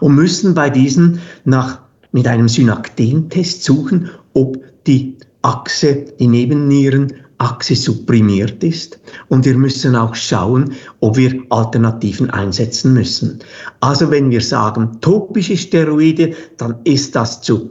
Und 0.00 0.14
müssen 0.14 0.54
bei 0.54 0.70
diesen 0.70 1.20
nach, 1.44 1.80
mit 2.12 2.26
einem 2.26 2.48
Synaktentest 2.48 3.64
suchen, 3.64 4.10
ob 4.32 4.58
die 4.86 5.16
Achse, 5.42 6.06
die 6.18 6.26
Nebennieren 6.26 7.12
Achse 7.38 7.76
supprimiert 7.76 8.62
ist 8.62 9.00
und 9.28 9.44
wir 9.44 9.56
müssen 9.56 9.96
auch 9.96 10.14
schauen, 10.14 10.72
ob 11.00 11.16
wir 11.16 11.42
Alternativen 11.50 12.30
einsetzen 12.30 12.94
müssen. 12.94 13.40
Also 13.80 14.10
wenn 14.10 14.30
wir 14.30 14.40
sagen 14.40 14.98
topische 15.00 15.56
Steroide, 15.56 16.34
dann 16.56 16.76
ist 16.84 17.16
das 17.16 17.42
zu 17.42 17.70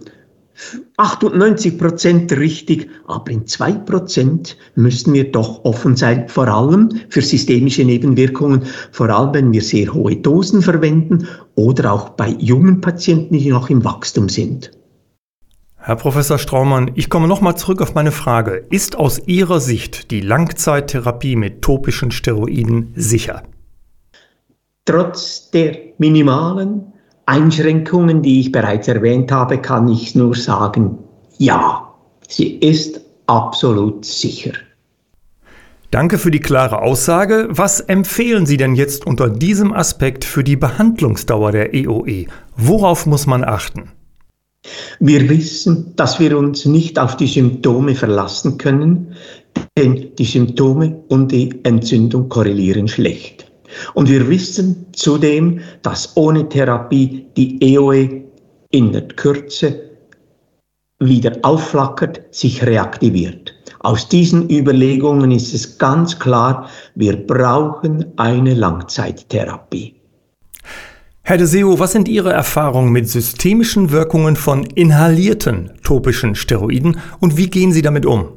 98 0.98 1.78
Prozent 1.78 2.32
richtig, 2.34 2.90
aber 3.08 3.32
in 3.32 3.48
zwei 3.48 3.72
Prozent 3.72 4.56
müssen 4.76 5.14
wir 5.14 5.32
doch 5.32 5.66
offen 5.66 5.96
sein, 5.96 6.30
vor 6.30 6.48
allem 6.48 6.90
für 7.10 7.22
systemische 7.22 7.84
Nebenwirkungen, 7.84 8.64
vor 8.92 9.10
allem 9.10 9.34
wenn 9.34 9.54
wir 9.54 9.62
sehr 9.62 9.94
hohe 9.94 10.16
Dosen 10.16 10.62
verwenden 10.62 11.28
oder 11.56 11.92
auch 11.92 12.10
bei 12.10 12.30
jungen 12.40 12.82
Patienten, 12.82 13.38
die 13.38 13.50
noch 13.50 13.70
im 13.70 13.84
Wachstum 13.84 14.30
sind. 14.30 14.72
Herr 15.86 15.98
Professor 15.98 16.38
Straumann, 16.38 16.92
ich 16.96 17.10
komme 17.10 17.28
nochmal 17.28 17.58
zurück 17.58 17.82
auf 17.82 17.94
meine 17.94 18.14
Frage. 18.14 18.66
Ist 18.70 18.96
aus 18.96 19.20
Ihrer 19.26 19.60
Sicht 19.60 20.12
die 20.12 20.22
Langzeittherapie 20.22 21.36
mit 21.36 21.62
topischen 21.62 22.10
Steroiden 22.10 22.94
sicher? 22.96 23.44
Trotz 24.86 25.52
der 25.52 25.76
minimalen 25.98 26.94
Einschränkungen, 27.26 28.22
die 28.22 28.40
ich 28.40 28.54
bereits 28.54 28.88
erwähnt 28.88 29.30
habe, 29.34 29.58
kann 29.58 29.90
ich 29.90 30.16
nur 30.16 30.36
sagen, 30.36 31.00
ja, 31.38 31.94
sie 32.30 32.60
ist 32.60 33.02
absolut 33.28 34.06
sicher. 34.06 34.54
Danke 35.92 36.18
für 36.18 36.32
die 36.32 36.40
klare 36.40 36.82
Aussage. 36.82 37.48
Was 37.50 37.82
empfehlen 37.82 38.46
Sie 38.46 38.56
denn 38.56 38.76
jetzt 38.76 39.06
unter 39.06 39.30
diesem 39.30 39.74
Aspekt 39.74 40.24
für 40.24 40.46
die 40.46 40.56
Behandlungsdauer 40.56 41.52
der 41.52 41.74
EOE? 41.74 42.28
Worauf 42.56 43.06
muss 43.06 43.28
man 43.28 43.44
achten? 43.44 43.92
Wir 45.00 45.28
wissen, 45.30 45.94
dass 45.96 46.20
wir 46.20 46.38
uns 46.38 46.66
nicht 46.66 46.98
auf 46.98 47.18
die 47.18 47.28
Symptome 47.28 47.96
verlassen 47.96 48.58
können, 48.58 49.16
denn 49.78 50.16
die 50.18 50.26
Symptome 50.26 51.04
und 51.10 51.32
die 51.32 51.60
Entzündung 51.64 52.30
korrelieren 52.30 52.88
schlecht. 52.88 53.52
Und 53.94 54.10
wir 54.10 54.30
wissen 54.30 54.86
zudem, 54.94 55.62
dass 55.82 56.16
ohne 56.16 56.48
Therapie 56.48 57.26
die 57.36 57.62
EOE 57.74 58.24
in 58.70 58.92
der 58.92 59.08
Kürze 59.08 59.90
wieder 61.00 61.38
aufflackert, 61.42 62.22
sich 62.34 62.66
reaktiviert. 62.66 63.54
Aus 63.80 64.08
diesen 64.08 64.50
Überlegungen 64.50 65.32
ist 65.32 65.54
es 65.54 65.78
ganz 65.78 66.18
klar, 66.18 66.70
wir 66.96 67.18
brauchen 67.18 68.06
eine 68.16 68.54
Langzeittherapie. 68.54 69.96
Herr 71.26 71.38
de 71.38 71.48
Seo, 71.48 71.80
was 71.80 71.94
sind 71.94 72.10
Ihre 72.10 72.34
Erfahrungen 72.34 72.92
mit 72.92 73.08
systemischen 73.08 73.92
Wirkungen 73.92 74.36
von 74.36 74.66
inhalierten 74.66 75.72
topischen 75.82 76.36
Steroiden 76.36 77.00
und 77.22 77.38
wie 77.38 77.50
gehen 77.50 77.72
Sie 77.72 77.82
damit 77.82 78.06
um? 78.06 78.28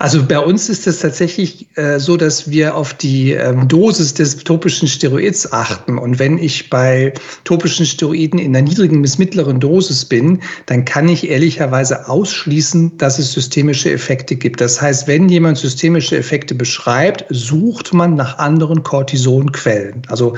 Also 0.00 0.24
bei 0.24 0.38
uns 0.38 0.68
ist 0.68 0.86
es 0.86 1.00
tatsächlich 1.00 1.76
äh, 1.76 1.98
so, 1.98 2.16
dass 2.16 2.50
wir 2.50 2.76
auf 2.76 2.94
die 2.94 3.32
ähm, 3.32 3.66
Dosis 3.66 4.14
des 4.14 4.36
topischen 4.36 4.86
Steroids 4.86 5.52
achten. 5.52 5.98
Und 5.98 6.20
wenn 6.20 6.38
ich 6.38 6.70
bei 6.70 7.12
topischen 7.42 7.84
Steroiden 7.84 8.38
in 8.38 8.54
einer 8.54 8.68
niedrigen 8.68 9.02
bis 9.02 9.18
mittleren 9.18 9.58
Dosis 9.58 10.04
bin, 10.04 10.40
dann 10.66 10.84
kann 10.84 11.08
ich 11.08 11.28
ehrlicherweise 11.28 12.08
ausschließen, 12.08 12.96
dass 12.98 13.18
es 13.18 13.32
systemische 13.32 13.90
Effekte 13.90 14.36
gibt. 14.36 14.60
Das 14.60 14.80
heißt, 14.80 15.08
wenn 15.08 15.28
jemand 15.28 15.58
systemische 15.58 16.16
Effekte 16.16 16.54
beschreibt, 16.54 17.24
sucht 17.30 17.92
man 17.92 18.14
nach 18.14 18.38
anderen 18.38 18.84
Cortisonquellen. 18.84 20.02
Also 20.06 20.36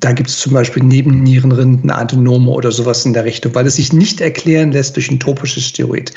da 0.00 0.12
gibt 0.12 0.28
es 0.28 0.38
zum 0.38 0.52
Beispiel 0.52 0.82
Nebennierenrinden, 0.82 1.90
Adenome 1.90 2.50
oder 2.50 2.72
sowas 2.72 3.04
in 3.04 3.12
der 3.12 3.24
Richtung, 3.24 3.54
weil 3.54 3.66
es 3.66 3.76
sich 3.76 3.92
nicht 3.92 4.20
erklären 4.20 4.72
lässt 4.72 4.96
durch 4.96 5.10
ein 5.10 5.20
topisches 5.20 5.64
Steroid. 5.64 6.12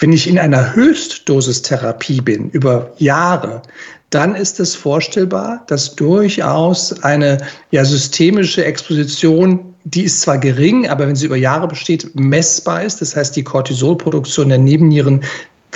Wenn 0.00 0.12
ich 0.12 0.28
in 0.28 0.38
einer 0.38 0.74
Höchstdosistherapie 0.74 2.20
bin, 2.20 2.50
über 2.50 2.92
Jahre, 2.98 3.62
dann 4.10 4.34
ist 4.34 4.60
es 4.60 4.74
vorstellbar, 4.74 5.64
dass 5.68 5.94
durchaus 5.94 7.02
eine 7.02 7.38
ja, 7.70 7.84
systemische 7.84 8.64
Exposition, 8.64 9.74
die 9.84 10.02
ist 10.02 10.20
zwar 10.20 10.38
gering, 10.38 10.86
aber 10.88 11.08
wenn 11.08 11.16
sie 11.16 11.26
über 11.26 11.36
Jahre 11.36 11.66
besteht, 11.66 12.14
messbar 12.14 12.84
ist. 12.84 13.00
Das 13.00 13.16
heißt, 13.16 13.34
die 13.34 13.42
Cortisolproduktion 13.42 14.50
der 14.50 14.58
Nebennieren 14.58 15.22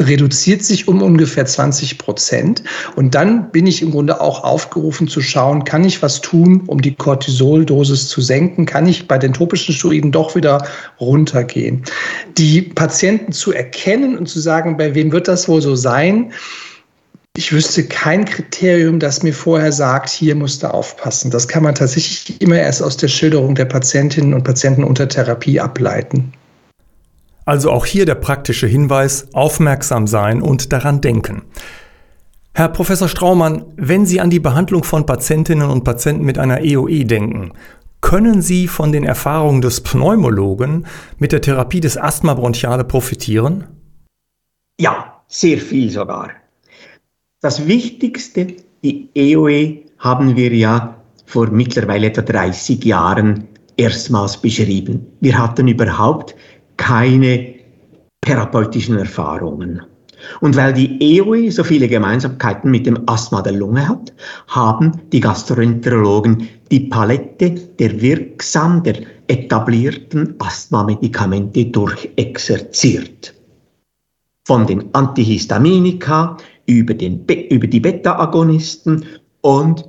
reduziert 0.00 0.62
sich 0.62 0.88
um 0.88 1.02
ungefähr 1.02 1.46
20 1.46 1.98
Prozent. 1.98 2.62
Und 2.96 3.14
dann 3.14 3.50
bin 3.50 3.66
ich 3.66 3.82
im 3.82 3.90
Grunde 3.90 4.20
auch 4.20 4.44
aufgerufen 4.44 5.08
zu 5.08 5.20
schauen, 5.20 5.64
kann 5.64 5.84
ich 5.84 6.02
was 6.02 6.20
tun, 6.20 6.64
um 6.66 6.80
die 6.80 6.94
Cortisoldosis 6.94 8.08
zu 8.08 8.20
senken? 8.20 8.66
Kann 8.66 8.86
ich 8.86 9.08
bei 9.08 9.18
den 9.18 9.32
topischen 9.32 9.74
Steroiden 9.74 10.12
doch 10.12 10.34
wieder 10.34 10.66
runtergehen? 11.00 11.82
Die 12.36 12.62
Patienten 12.62 13.32
zu 13.32 13.52
erkennen 13.52 14.16
und 14.18 14.28
zu 14.28 14.40
sagen, 14.40 14.76
bei 14.76 14.94
wem 14.94 15.12
wird 15.12 15.28
das 15.28 15.48
wohl 15.48 15.62
so 15.62 15.76
sein? 15.76 16.32
Ich 17.36 17.52
wüsste 17.52 17.84
kein 17.84 18.24
Kriterium, 18.24 18.98
das 18.98 19.22
mir 19.22 19.34
vorher 19.34 19.70
sagt, 19.70 20.08
hier 20.08 20.34
musst 20.34 20.62
du 20.62 20.72
aufpassen. 20.72 21.30
Das 21.30 21.46
kann 21.46 21.62
man 21.62 21.74
tatsächlich 21.74 22.40
immer 22.40 22.56
erst 22.56 22.82
aus 22.82 22.96
der 22.96 23.08
Schilderung 23.08 23.54
der 23.54 23.66
Patientinnen 23.66 24.32
und 24.32 24.42
Patienten 24.42 24.82
unter 24.82 25.06
Therapie 25.06 25.60
ableiten. 25.60 26.32
Also 27.46 27.70
auch 27.70 27.86
hier 27.86 28.04
der 28.04 28.16
praktische 28.16 28.66
Hinweis, 28.66 29.28
aufmerksam 29.32 30.06
sein 30.06 30.42
und 30.42 30.72
daran 30.72 31.00
denken. 31.00 31.42
Herr 32.52 32.68
Professor 32.68 33.08
Straumann, 33.08 33.64
wenn 33.76 34.04
Sie 34.04 34.20
an 34.20 34.30
die 34.30 34.40
Behandlung 34.40 34.82
von 34.82 35.06
Patientinnen 35.06 35.70
und 35.70 35.84
Patienten 35.84 36.24
mit 36.24 36.38
einer 36.38 36.60
EOE 36.62 37.04
denken, 37.04 37.52
können 38.00 38.42
Sie 38.42 38.66
von 38.66 38.92
den 38.92 39.04
Erfahrungen 39.04 39.60
des 39.60 39.80
Pneumologen 39.80 40.86
mit 41.18 41.32
der 41.32 41.40
Therapie 41.40 41.80
des 41.80 41.96
Asthma 41.96 42.34
bronchiale 42.34 42.82
profitieren? 42.82 43.64
Ja, 44.80 45.22
sehr 45.28 45.58
viel 45.58 45.90
sogar. 45.90 46.30
Das 47.40 47.68
Wichtigste, 47.68 48.56
die 48.82 49.08
EOE 49.14 49.82
haben 49.98 50.34
wir 50.34 50.52
ja 50.52 50.96
vor 51.26 51.48
mittlerweile 51.48 52.08
etwa 52.08 52.22
30 52.22 52.84
Jahren 52.84 53.46
erstmals 53.76 54.36
beschrieben. 54.36 55.06
Wir 55.20 55.38
hatten 55.38 55.68
überhaupt 55.68 56.34
keine 56.76 57.54
therapeutischen 58.22 58.98
Erfahrungen. 58.98 59.82
Und 60.40 60.56
weil 60.56 60.72
die 60.72 61.18
EOE 61.18 61.50
so 61.50 61.62
viele 61.62 61.88
Gemeinsamkeiten 61.88 62.70
mit 62.70 62.86
dem 62.86 62.98
Asthma 63.06 63.42
der 63.42 63.52
Lunge 63.52 63.86
hat, 63.88 64.12
haben 64.48 64.92
die 65.12 65.20
Gastroenterologen 65.20 66.48
die 66.70 66.80
Palette 66.80 67.50
der 67.50 68.00
wirksam, 68.00 68.82
der 68.82 68.96
etablierten 69.28 70.34
Asthmamedikamente 70.38 71.66
durchexerziert. 71.66 73.34
Von 74.46 74.66
den 74.66 74.94
Antihistaminika 74.94 76.36
über, 76.66 76.94
den, 76.94 77.24
über 77.50 77.66
die 77.66 77.80
Beta-Agonisten 77.80 79.04
und 79.42 79.88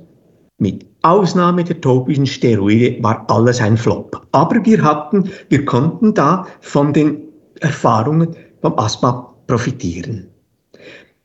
mit 0.58 0.87
Ausnahme 1.02 1.64
der 1.64 1.80
topischen 1.80 2.26
Steroide 2.26 3.02
war 3.02 3.24
alles 3.28 3.60
ein 3.60 3.76
Flop. 3.76 4.26
Aber 4.32 4.64
wir 4.64 4.82
hatten, 4.82 5.30
wir 5.48 5.64
konnten 5.64 6.14
da 6.14 6.46
von 6.60 6.92
den 6.92 7.22
Erfahrungen 7.60 8.34
vom 8.60 8.78
Asthma 8.78 9.34
profitieren. 9.46 10.28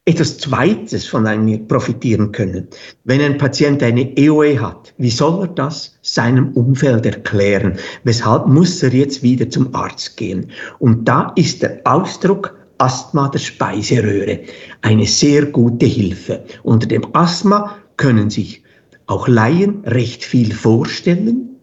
Etwas 0.06 0.38
Zweites, 0.38 1.08
von 1.08 1.24
dem 1.24 1.46
wir 1.48 1.60
profitieren 1.60 2.32
können, 2.34 2.68
wenn 3.06 3.22
ein 3.22 3.38
Patient 3.38 3.82
eine 3.82 4.18
EOE 4.18 4.60
hat, 4.60 4.94
wie 4.98 5.10
soll 5.10 5.44
er 5.44 5.48
das 5.48 5.98
seinem 6.01 6.51
Umfeld 6.53 7.06
erklären? 7.06 7.77
Weshalb 8.03 8.48
muss 8.48 8.84
er 8.84 8.94
jetzt 8.94 9.24
wieder 9.24 9.50
zum 9.50 9.74
Arzt 9.74 10.18
gehen? 10.18 10.51
Und 10.80 11.08
da 11.08 11.32
ist 11.36 11.63
der 11.63 11.80
Ausdruck 11.86 12.53
Asthma 12.80 13.30
der 13.30 13.39
Speiseröhre 13.39 14.42
eine 14.82 15.06
sehr 15.06 15.46
gute 15.46 15.86
Hilfe. 15.86 16.44
Unter 16.63 16.88
dem 16.88 17.06
Asthma 17.15 17.77
können 17.96 18.30
sich 18.30 18.62
auch 19.07 19.27
Laien 19.27 19.83
recht 19.86 20.24
viel 20.24 20.53
vorstellen 20.53 21.57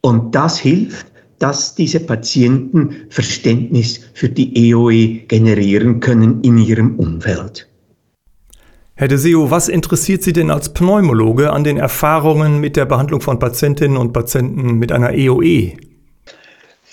und 0.00 0.34
das 0.34 0.58
hilft, 0.58 1.06
dass 1.38 1.74
diese 1.74 2.00
Patienten 2.00 3.06
Verständnis 3.10 4.00
für 4.14 4.28
die 4.28 4.70
EOE 4.70 5.26
generieren 5.28 6.00
können 6.00 6.42
in 6.42 6.58
ihrem 6.58 6.96
Umfeld. 6.96 7.68
Herr 8.94 9.06
Deseo, 9.06 9.48
was 9.50 9.68
interessiert 9.68 10.24
Sie 10.24 10.32
denn 10.32 10.50
als 10.50 10.74
Pneumologe 10.74 11.52
an 11.52 11.62
den 11.62 11.76
Erfahrungen 11.76 12.58
mit 12.58 12.74
der 12.74 12.84
Behandlung 12.84 13.20
von 13.20 13.38
Patientinnen 13.38 13.96
und 13.96 14.12
Patienten 14.12 14.74
mit 14.74 14.90
einer 14.90 15.12
EOE? 15.12 15.74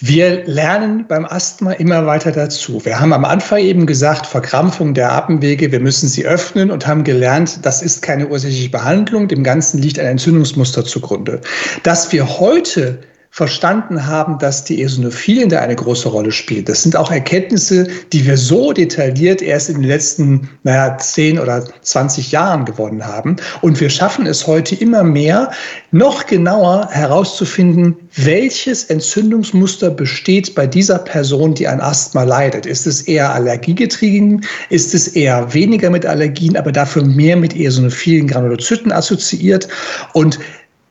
Wir 0.01 0.43
lernen 0.45 1.05
beim 1.07 1.25
Asthma 1.25 1.71
immer 1.71 2.05
weiter 2.05 2.33
dazu. 2.33 2.83
Wir 2.83 2.99
haben 2.99 3.13
am 3.13 3.23
Anfang 3.23 3.59
eben 3.59 3.85
gesagt, 3.85 4.27
Verkrampfung 4.27 4.93
der 4.93 5.13
Atemwege, 5.13 5.71
wir 5.71 5.79
müssen 5.79 6.09
sie 6.09 6.25
öffnen 6.25 6.69
und 6.69 6.85
haben 6.85 7.05
gelernt, 7.05 7.59
das 7.65 7.81
ist 7.81 8.01
keine 8.01 8.27
ursächliche 8.27 8.69
Behandlung, 8.69 9.29
dem 9.29 9.43
Ganzen 9.43 9.81
liegt 9.81 9.97
ein 9.97 10.07
Entzündungsmuster 10.07 10.83
zugrunde. 10.83 11.39
Dass 11.83 12.11
wir 12.11 12.39
heute 12.39 12.99
verstanden 13.35 14.07
haben, 14.07 14.39
dass 14.39 14.63
die 14.63 14.79
Eosinophilien 14.79 15.49
da 15.49 15.59
eine 15.59 15.75
große 15.75 16.07
Rolle 16.07 16.31
spielen. 16.31 16.63
Das 16.63 16.83
sind 16.83 16.95
auch 16.95 17.11
Erkenntnisse, 17.11 17.85
die 18.13 18.25
wir 18.25 18.37
so 18.37 18.71
detailliert 18.71 19.41
erst 19.41 19.67
in 19.67 19.81
den 19.81 19.89
letzten, 19.89 20.49
naja, 20.63 20.97
10 20.97 21.39
oder 21.39 21.65
20 21.81 22.31
Jahren 22.31 22.63
gewonnen 22.63 23.05
haben. 23.05 23.35
Und 23.59 23.81
wir 23.81 23.89
schaffen 23.89 24.25
es 24.25 24.47
heute 24.47 24.75
immer 24.75 25.03
mehr, 25.03 25.51
noch 25.91 26.25
genauer 26.27 26.87
herauszufinden, 26.91 27.97
welches 28.15 28.85
Entzündungsmuster 28.85 29.89
besteht 29.89 30.55
bei 30.55 30.65
dieser 30.65 30.99
Person, 30.99 31.55
die 31.55 31.67
an 31.67 31.81
Asthma 31.81 32.23
leidet. 32.23 32.65
Ist 32.65 32.87
es 32.87 33.01
eher 33.01 33.33
allergiegetrieben? 33.33 34.45
Ist 34.69 34.93
es 34.93 35.09
eher 35.09 35.53
weniger 35.53 35.89
mit 35.89 36.05
Allergien, 36.05 36.55
aber 36.55 36.71
dafür 36.71 37.03
mehr 37.03 37.35
mit 37.35 37.53
eosinophilen 37.53 38.27
Granulozyten 38.27 38.93
assoziiert? 38.93 39.67
Und 40.13 40.39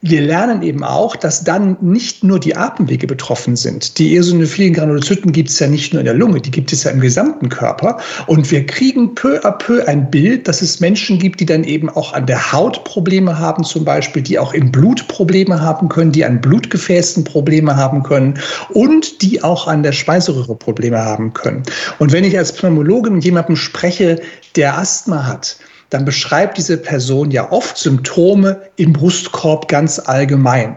wir 0.07 0.21
lernen 0.21 0.63
eben 0.63 0.85
auch, 0.85 1.17
dass 1.17 1.45
dann 1.45 1.79
nicht 1.81 2.23
nur 2.23 2.39
die 2.39 2.55
Atemwege 2.55 3.07
betroffen 3.07 3.57
sind. 3.57 3.99
Die 3.99 4.15
eosinophilen 4.15 4.75
Granulozyten 4.75 5.33
gibt 5.33 5.49
es 5.49 5.59
ja 5.59 5.67
nicht 5.67 5.95
nur 5.95 6.01
in 6.01 6.05
der 6.05 6.15
Lunge, 6.15 6.43
die 6.43 6.51
gibt 6.51 6.75
es 6.75 6.85
ja 6.85 6.91
im 6.91 7.01
gesamten 7.01 7.49
Körper. 7.49 7.99
Und 8.27 8.51
wir 8.51 8.67
kriegen 8.67 9.15
peu 9.15 9.41
à 9.43 9.53
peu 9.53 9.83
ein 9.89 10.11
Bild, 10.11 10.47
dass 10.47 10.61
es 10.61 10.79
Menschen 10.81 11.19
gibt, 11.19 11.41
die 11.41 11.47
dann 11.47 11.65
eben 11.65 11.89
auch 11.89 12.13
an 12.13 12.27
der 12.27 12.53
Haut 12.53 12.85
Probleme 12.85 13.39
haben, 13.39 13.65
zum 13.65 13.87
Beispiel, 13.87 14.21
die 14.21 14.39
auch 14.39 14.53
im 14.53 14.71
Blut 14.71 15.09
Probleme 15.09 15.63
haben 15.63 15.89
können, 15.89 16.13
die 16.13 16.27
an 16.27 16.39
Blutgefäßen 16.39 17.25
Probleme 17.25 17.75
haben 17.75 18.03
können 18.03 18.39
und 18.75 19.23
die 19.23 19.43
auch 19.43 19.67
an 19.67 19.83
der 19.83 19.93
Speiseröhre 19.93 20.55
Probleme 20.55 20.99
haben 20.99 21.33
können. 21.33 21.63
Und 21.99 22.13
wenn 22.13 22.25
ich 22.25 22.37
als 22.37 22.53
Pneumologe 22.53 23.09
mit 23.09 23.25
jemandem 23.25 23.57
spreche, 23.57 24.21
der 24.55 24.77
Asthma 24.77 25.27
hat, 25.27 25.57
dann 25.91 26.05
beschreibt 26.05 26.59
diese 26.59 26.77
Person 26.77 27.31
ja 27.31 27.51
oft 27.51 27.77
Symptome 27.77 28.61
im 28.77 28.93
Brustkorb 28.93 29.69
ganz 29.69 29.99
allgemein. 29.99 30.77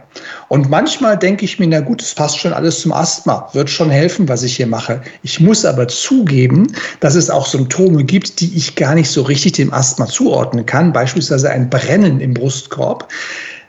Und 0.49 0.69
manchmal 0.69 1.17
denke 1.17 1.45
ich 1.45 1.59
mir, 1.59 1.67
na 1.67 1.79
gut, 1.79 2.01
es 2.01 2.13
passt 2.13 2.39
schon 2.39 2.53
alles 2.53 2.81
zum 2.81 2.91
Asthma, 2.91 3.49
wird 3.53 3.69
schon 3.69 3.89
helfen, 3.89 4.27
was 4.27 4.43
ich 4.43 4.55
hier 4.55 4.67
mache. 4.67 5.01
Ich 5.23 5.39
muss 5.39 5.65
aber 5.65 5.87
zugeben, 5.87 6.67
dass 6.99 7.15
es 7.15 7.29
auch 7.29 7.47
Symptome 7.47 8.03
gibt, 8.03 8.39
die 8.39 8.55
ich 8.55 8.75
gar 8.75 8.95
nicht 8.95 9.09
so 9.09 9.21
richtig 9.21 9.53
dem 9.53 9.73
Asthma 9.73 10.07
zuordnen 10.07 10.65
kann, 10.65 10.93
beispielsweise 10.93 11.49
ein 11.49 11.69
Brennen 11.69 12.19
im 12.19 12.33
Brustkorb. 12.33 13.07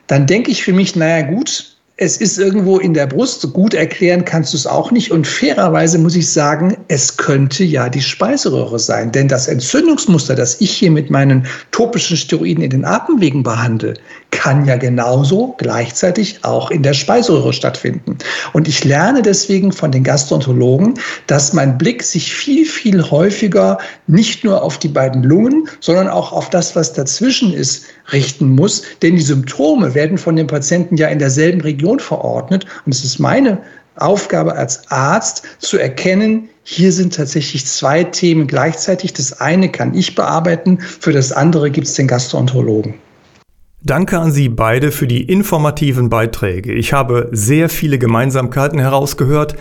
Dann 0.06 0.26
denke 0.26 0.50
ich 0.50 0.62
für 0.62 0.72
mich, 0.72 0.96
naja 0.96 1.26
gut, 1.26 1.77
es 2.00 2.16
ist 2.16 2.38
irgendwo 2.38 2.78
in 2.78 2.94
der 2.94 3.08
Brust. 3.08 3.52
Gut 3.52 3.74
erklären 3.74 4.24
kannst 4.24 4.52
du 4.52 4.56
es 4.56 4.68
auch 4.68 4.92
nicht. 4.92 5.10
Und 5.10 5.26
fairerweise 5.26 5.98
muss 5.98 6.14
ich 6.14 6.30
sagen, 6.30 6.76
es 6.86 7.16
könnte 7.16 7.64
ja 7.64 7.88
die 7.88 8.00
Speiseröhre 8.00 8.78
sein. 8.78 9.10
Denn 9.10 9.26
das 9.26 9.48
Entzündungsmuster, 9.48 10.36
das 10.36 10.60
ich 10.60 10.70
hier 10.70 10.92
mit 10.92 11.10
meinen 11.10 11.44
topischen 11.72 12.16
Steroiden 12.16 12.62
in 12.62 12.70
den 12.70 12.84
Atemwegen 12.84 13.42
behandle, 13.42 13.94
kann 14.30 14.64
ja 14.64 14.76
genauso 14.76 15.56
gleichzeitig 15.58 16.44
auch 16.44 16.70
in 16.70 16.84
der 16.84 16.92
Speiseröhre 16.92 17.52
stattfinden. 17.52 18.16
Und 18.52 18.68
ich 18.68 18.84
lerne 18.84 19.20
deswegen 19.20 19.72
von 19.72 19.90
den 19.90 20.04
Gastroenterologen, 20.04 20.94
dass 21.26 21.52
mein 21.52 21.78
Blick 21.78 22.04
sich 22.04 22.32
viel, 22.32 22.64
viel 22.64 23.02
häufiger 23.10 23.76
nicht 24.06 24.44
nur 24.44 24.62
auf 24.62 24.78
die 24.78 24.88
beiden 24.88 25.24
Lungen, 25.24 25.68
sondern 25.80 26.06
auch 26.06 26.30
auf 26.30 26.48
das, 26.50 26.76
was 26.76 26.92
dazwischen 26.92 27.52
ist, 27.52 27.86
richten 28.12 28.54
muss. 28.54 28.82
Denn 29.02 29.16
die 29.16 29.22
Symptome 29.22 29.94
werden 29.94 30.16
von 30.16 30.36
den 30.36 30.46
Patienten 30.46 30.96
ja 30.96 31.08
in 31.08 31.18
derselben 31.18 31.60
Region 31.60 31.87
Region 31.88 32.00
verordnet. 32.00 32.66
Und 32.84 32.94
es 32.94 33.04
ist 33.04 33.18
meine 33.18 33.58
Aufgabe 33.96 34.54
als 34.54 34.90
Arzt 34.90 35.42
zu 35.58 35.78
erkennen, 35.78 36.48
hier 36.62 36.92
sind 36.92 37.14
tatsächlich 37.14 37.66
zwei 37.66 38.04
Themen 38.04 38.46
gleichzeitig. 38.46 39.12
Das 39.14 39.40
eine 39.40 39.70
kann 39.70 39.94
ich 39.94 40.14
bearbeiten, 40.14 40.78
für 40.80 41.12
das 41.12 41.32
andere 41.32 41.70
gibt 41.70 41.86
es 41.86 41.94
den 41.94 42.06
Gastroenterologen. 42.06 42.94
Danke 43.82 44.18
an 44.18 44.32
Sie 44.32 44.48
beide 44.48 44.92
für 44.92 45.06
die 45.06 45.22
informativen 45.22 46.10
Beiträge. 46.10 46.72
Ich 46.74 46.92
habe 46.92 47.28
sehr 47.32 47.68
viele 47.68 47.98
Gemeinsamkeiten 47.98 48.78
herausgehört. 48.78 49.56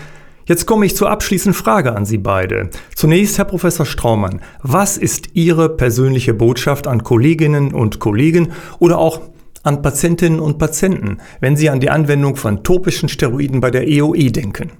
Jetzt 0.45 0.65
komme 0.65 0.85
ich 0.85 0.95
zur 0.95 1.09
abschließenden 1.09 1.59
Frage 1.59 1.95
an 1.95 2.05
Sie 2.05 2.17
beide. 2.17 2.69
Zunächst, 2.95 3.37
Herr 3.37 3.45
Professor 3.45 3.85
Straumann, 3.85 4.41
was 4.61 4.97
ist 4.97 5.29
Ihre 5.33 5.69
persönliche 5.69 6.33
Botschaft 6.33 6.87
an 6.87 7.03
Kolleginnen 7.03 7.73
und 7.73 7.99
Kollegen 7.99 8.51
oder 8.79 8.97
auch 8.97 9.21
an 9.67 9.81
Patientinnen 9.81 10.39
und 10.39 10.57
Patienten, 10.57 11.17
wenn 11.41 11.57
Sie 11.57 11.69
an 11.69 11.81
die 11.81 11.89
Anwendung 11.89 12.37
von 12.37 12.63
topischen 12.63 13.09
Steroiden 13.09 13.59
bei 13.59 13.69
der 13.69 13.85
EOE 13.85 14.31
denken? 14.31 14.71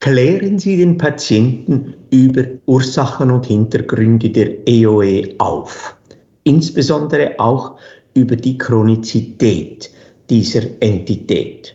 Klären 0.00 0.58
Sie 0.58 0.76
den 0.76 0.98
Patienten 0.98 1.94
über 2.10 2.44
Ursachen 2.66 3.30
und 3.30 3.46
Hintergründe 3.46 4.28
der 4.28 4.68
EOE 4.68 5.34
auf, 5.38 5.96
insbesondere 6.44 7.34
auch 7.38 7.78
über 8.14 8.36
die 8.36 8.58
Chronizität 8.58 9.90
dieser 10.28 10.62
Entität. 10.80 11.74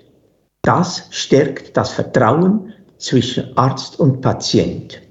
Das 0.61 1.07
stärkt 1.09 1.75
das 1.75 1.93
Vertrauen 1.93 2.73
zwischen 2.99 3.57
Arzt 3.57 3.99
und 3.99 4.21
Patient. 4.21 5.01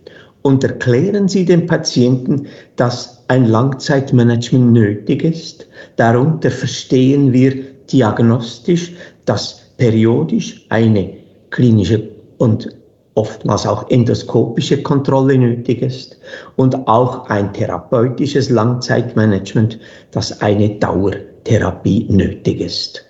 Und 0.42 0.64
erklären 0.64 1.28
Sie 1.28 1.44
dem 1.44 1.66
Patienten, 1.66 2.46
dass 2.76 3.24
ein 3.28 3.46
Langzeitmanagement 3.46 4.72
nötig 4.72 5.22
ist. 5.24 5.66
Darunter 5.96 6.50
verstehen 6.50 7.32
wir 7.32 7.54
diagnostisch, 7.92 8.92
dass 9.24 9.74
periodisch 9.76 10.66
eine 10.68 11.14
klinische 11.50 12.10
und 12.38 12.68
oftmals 13.14 13.66
auch 13.66 13.90
endoskopische 13.90 14.82
Kontrolle 14.82 15.36
nötig 15.36 15.82
ist 15.82 16.18
und 16.56 16.74
auch 16.88 17.28
ein 17.28 17.52
therapeutisches 17.52 18.50
Langzeitmanagement, 18.50 19.78
das 20.10 20.40
eine 20.40 20.78
Dauertherapie 20.78 22.06
nötig 22.08 22.60
ist. 22.60 23.04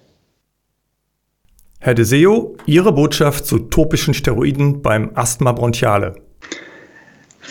Herr 1.78 1.94
Deseo, 1.94 2.56
Ihre 2.66 2.92
Botschaft 2.92 3.46
zu 3.46 3.58
topischen 3.58 4.12
Steroiden 4.12 4.82
beim 4.82 5.12
Asthma 5.14 5.52
bronchiale. 5.52 6.29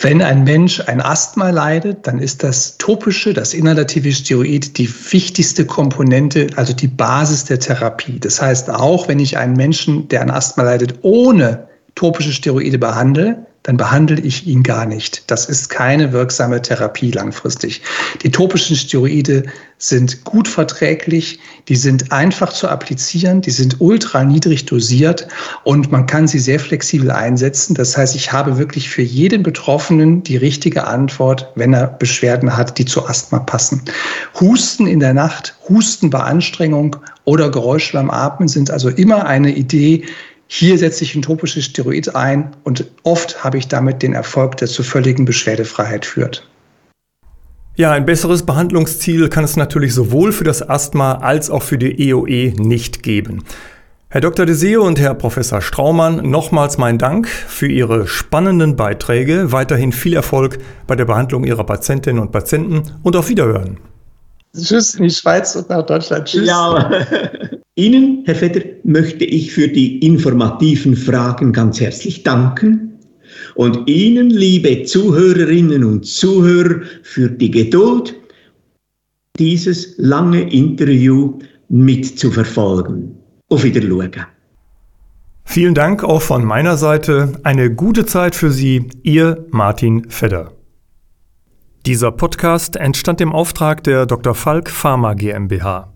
Wenn 0.02 0.22
ein 0.22 0.44
Mensch 0.44 0.80
ein 0.86 1.02
Asthma 1.02 1.50
leidet, 1.50 2.06
dann 2.06 2.20
ist 2.20 2.42
das 2.42 2.78
topische, 2.78 3.34
das 3.34 3.52
inhalative 3.52 4.10
Steroid 4.10 4.78
die 4.78 4.88
wichtigste 4.88 5.66
Komponente, 5.66 6.46
also 6.56 6.72
die 6.72 6.88
Basis 6.88 7.44
der 7.44 7.60
Therapie. 7.60 8.18
Das 8.18 8.40
heißt, 8.40 8.70
auch 8.70 9.08
wenn 9.08 9.18
ich 9.18 9.36
einen 9.36 9.52
Menschen, 9.52 10.08
der 10.08 10.22
an 10.22 10.30
Asthma 10.30 10.62
leidet, 10.62 10.94
ohne 11.02 11.68
topische 11.96 12.32
Steroide 12.32 12.78
behandle, 12.78 13.44
dann 13.62 13.76
behandle 13.76 14.18
ich 14.20 14.46
ihn 14.46 14.62
gar 14.62 14.86
nicht. 14.86 15.30
Das 15.30 15.44
ist 15.46 15.68
keine 15.68 16.12
wirksame 16.12 16.62
Therapie 16.62 17.10
langfristig. 17.10 17.82
Die 18.22 18.30
topischen 18.30 18.76
Steroide 18.76 19.42
sind 19.80 20.24
gut 20.24 20.46
verträglich, 20.46 21.40
die 21.68 21.74
sind 21.74 22.12
einfach 22.12 22.52
zu 22.52 22.68
applizieren, 22.68 23.40
die 23.40 23.50
sind 23.50 23.80
ultra 23.80 24.22
niedrig 24.22 24.66
dosiert 24.66 25.26
und 25.64 25.90
man 25.90 26.06
kann 26.06 26.28
sie 26.28 26.38
sehr 26.38 26.60
flexibel 26.60 27.10
einsetzen. 27.10 27.74
Das 27.74 27.96
heißt, 27.96 28.14
ich 28.14 28.30
habe 28.30 28.58
wirklich 28.58 28.90
für 28.90 29.02
jeden 29.02 29.42
Betroffenen 29.42 30.22
die 30.22 30.36
richtige 30.36 30.86
Antwort, 30.86 31.50
wenn 31.54 31.72
er 31.72 31.86
Beschwerden 31.86 32.54
hat, 32.54 32.76
die 32.76 32.84
zu 32.84 33.06
Asthma 33.06 33.38
passen. 33.38 33.82
Husten 34.38 34.86
in 34.86 35.00
der 35.00 35.14
Nacht, 35.14 35.56
Husten 35.68 36.10
bei 36.10 36.20
Anstrengung 36.20 36.96
oder 37.24 37.50
Geräusche 37.50 37.94
beim 37.94 38.10
Atmen 38.10 38.48
sind 38.48 38.70
also 38.70 38.90
immer 38.90 39.26
eine 39.26 39.50
Idee, 39.50 40.04
hier 40.52 40.76
setze 40.76 41.04
ich 41.04 41.14
ein 41.14 41.22
topisches 41.22 41.64
Steroid 41.66 42.16
ein 42.16 42.50
und 42.64 42.84
oft 43.04 43.44
habe 43.44 43.56
ich 43.56 43.68
damit 43.68 44.02
den 44.02 44.12
Erfolg, 44.12 44.56
der 44.56 44.66
zur 44.68 44.84
völligen 44.84 45.24
Beschwerdefreiheit 45.24 46.04
führt. 46.04 46.46
Ja, 47.80 47.92
ein 47.92 48.04
besseres 48.04 48.42
Behandlungsziel 48.42 49.30
kann 49.30 49.42
es 49.42 49.56
natürlich 49.56 49.94
sowohl 49.94 50.32
für 50.32 50.44
das 50.44 50.60
Asthma 50.60 51.14
als 51.14 51.48
auch 51.48 51.62
für 51.62 51.78
die 51.78 52.10
EOE 52.10 52.52
nicht 52.58 53.02
geben. 53.02 53.42
Herr 54.10 54.20
Dr. 54.20 54.44
Deseo 54.44 54.86
und 54.86 55.00
Herr 55.00 55.14
Professor 55.14 55.62
Straumann, 55.62 56.28
nochmals 56.28 56.76
mein 56.76 56.98
Dank 56.98 57.26
für 57.26 57.68
Ihre 57.68 58.06
spannenden 58.06 58.76
Beiträge. 58.76 59.50
Weiterhin 59.52 59.92
viel 59.92 60.12
Erfolg 60.12 60.58
bei 60.86 60.94
der 60.94 61.06
Behandlung 61.06 61.44
Ihrer 61.44 61.64
Patientinnen 61.64 62.20
und 62.20 62.32
Patienten 62.32 62.82
und 63.02 63.16
auf 63.16 63.30
Wiederhören. 63.30 63.78
Tschüss 64.54 64.96
in 64.96 65.04
die 65.04 65.10
Schweiz 65.10 65.56
und 65.56 65.70
nach 65.70 65.86
Deutschland. 65.86 66.26
Tschüss. 66.26 66.46
Ja. 66.46 66.90
Ihnen, 67.76 68.24
Herr 68.26 68.34
Vetter, 68.34 68.60
möchte 68.84 69.24
ich 69.24 69.54
für 69.54 69.68
die 69.68 70.04
informativen 70.04 70.94
Fragen 70.94 71.54
ganz 71.54 71.80
herzlich 71.80 72.24
danken 72.24 72.89
und 73.60 73.90
Ihnen, 73.90 74.30
liebe 74.30 74.84
Zuhörerinnen 74.84 75.84
und 75.84 76.06
Zuhörer, 76.06 76.80
für 77.02 77.28
die 77.28 77.50
Geduld, 77.50 78.14
dieses 79.38 79.98
lange 79.98 80.50
Interview 80.50 81.38
mitzuverfolgen. 81.68 83.14
Auf 83.50 83.62
Wiedersehen. 83.62 84.24
Vielen 85.44 85.74
Dank 85.74 86.02
auch 86.02 86.22
von 86.22 86.42
meiner 86.42 86.78
Seite. 86.78 87.34
Eine 87.42 87.70
gute 87.70 88.06
Zeit 88.06 88.34
für 88.34 88.50
Sie, 88.50 88.88
Ihr 89.02 89.44
Martin 89.50 90.08
Fedder. 90.08 90.52
Dieser 91.84 92.12
Podcast 92.12 92.76
entstand 92.76 93.20
im 93.20 93.30
Auftrag 93.30 93.84
der 93.84 94.06
Dr. 94.06 94.34
Falk 94.34 94.70
Pharma 94.70 95.12
GmbH. 95.12 95.92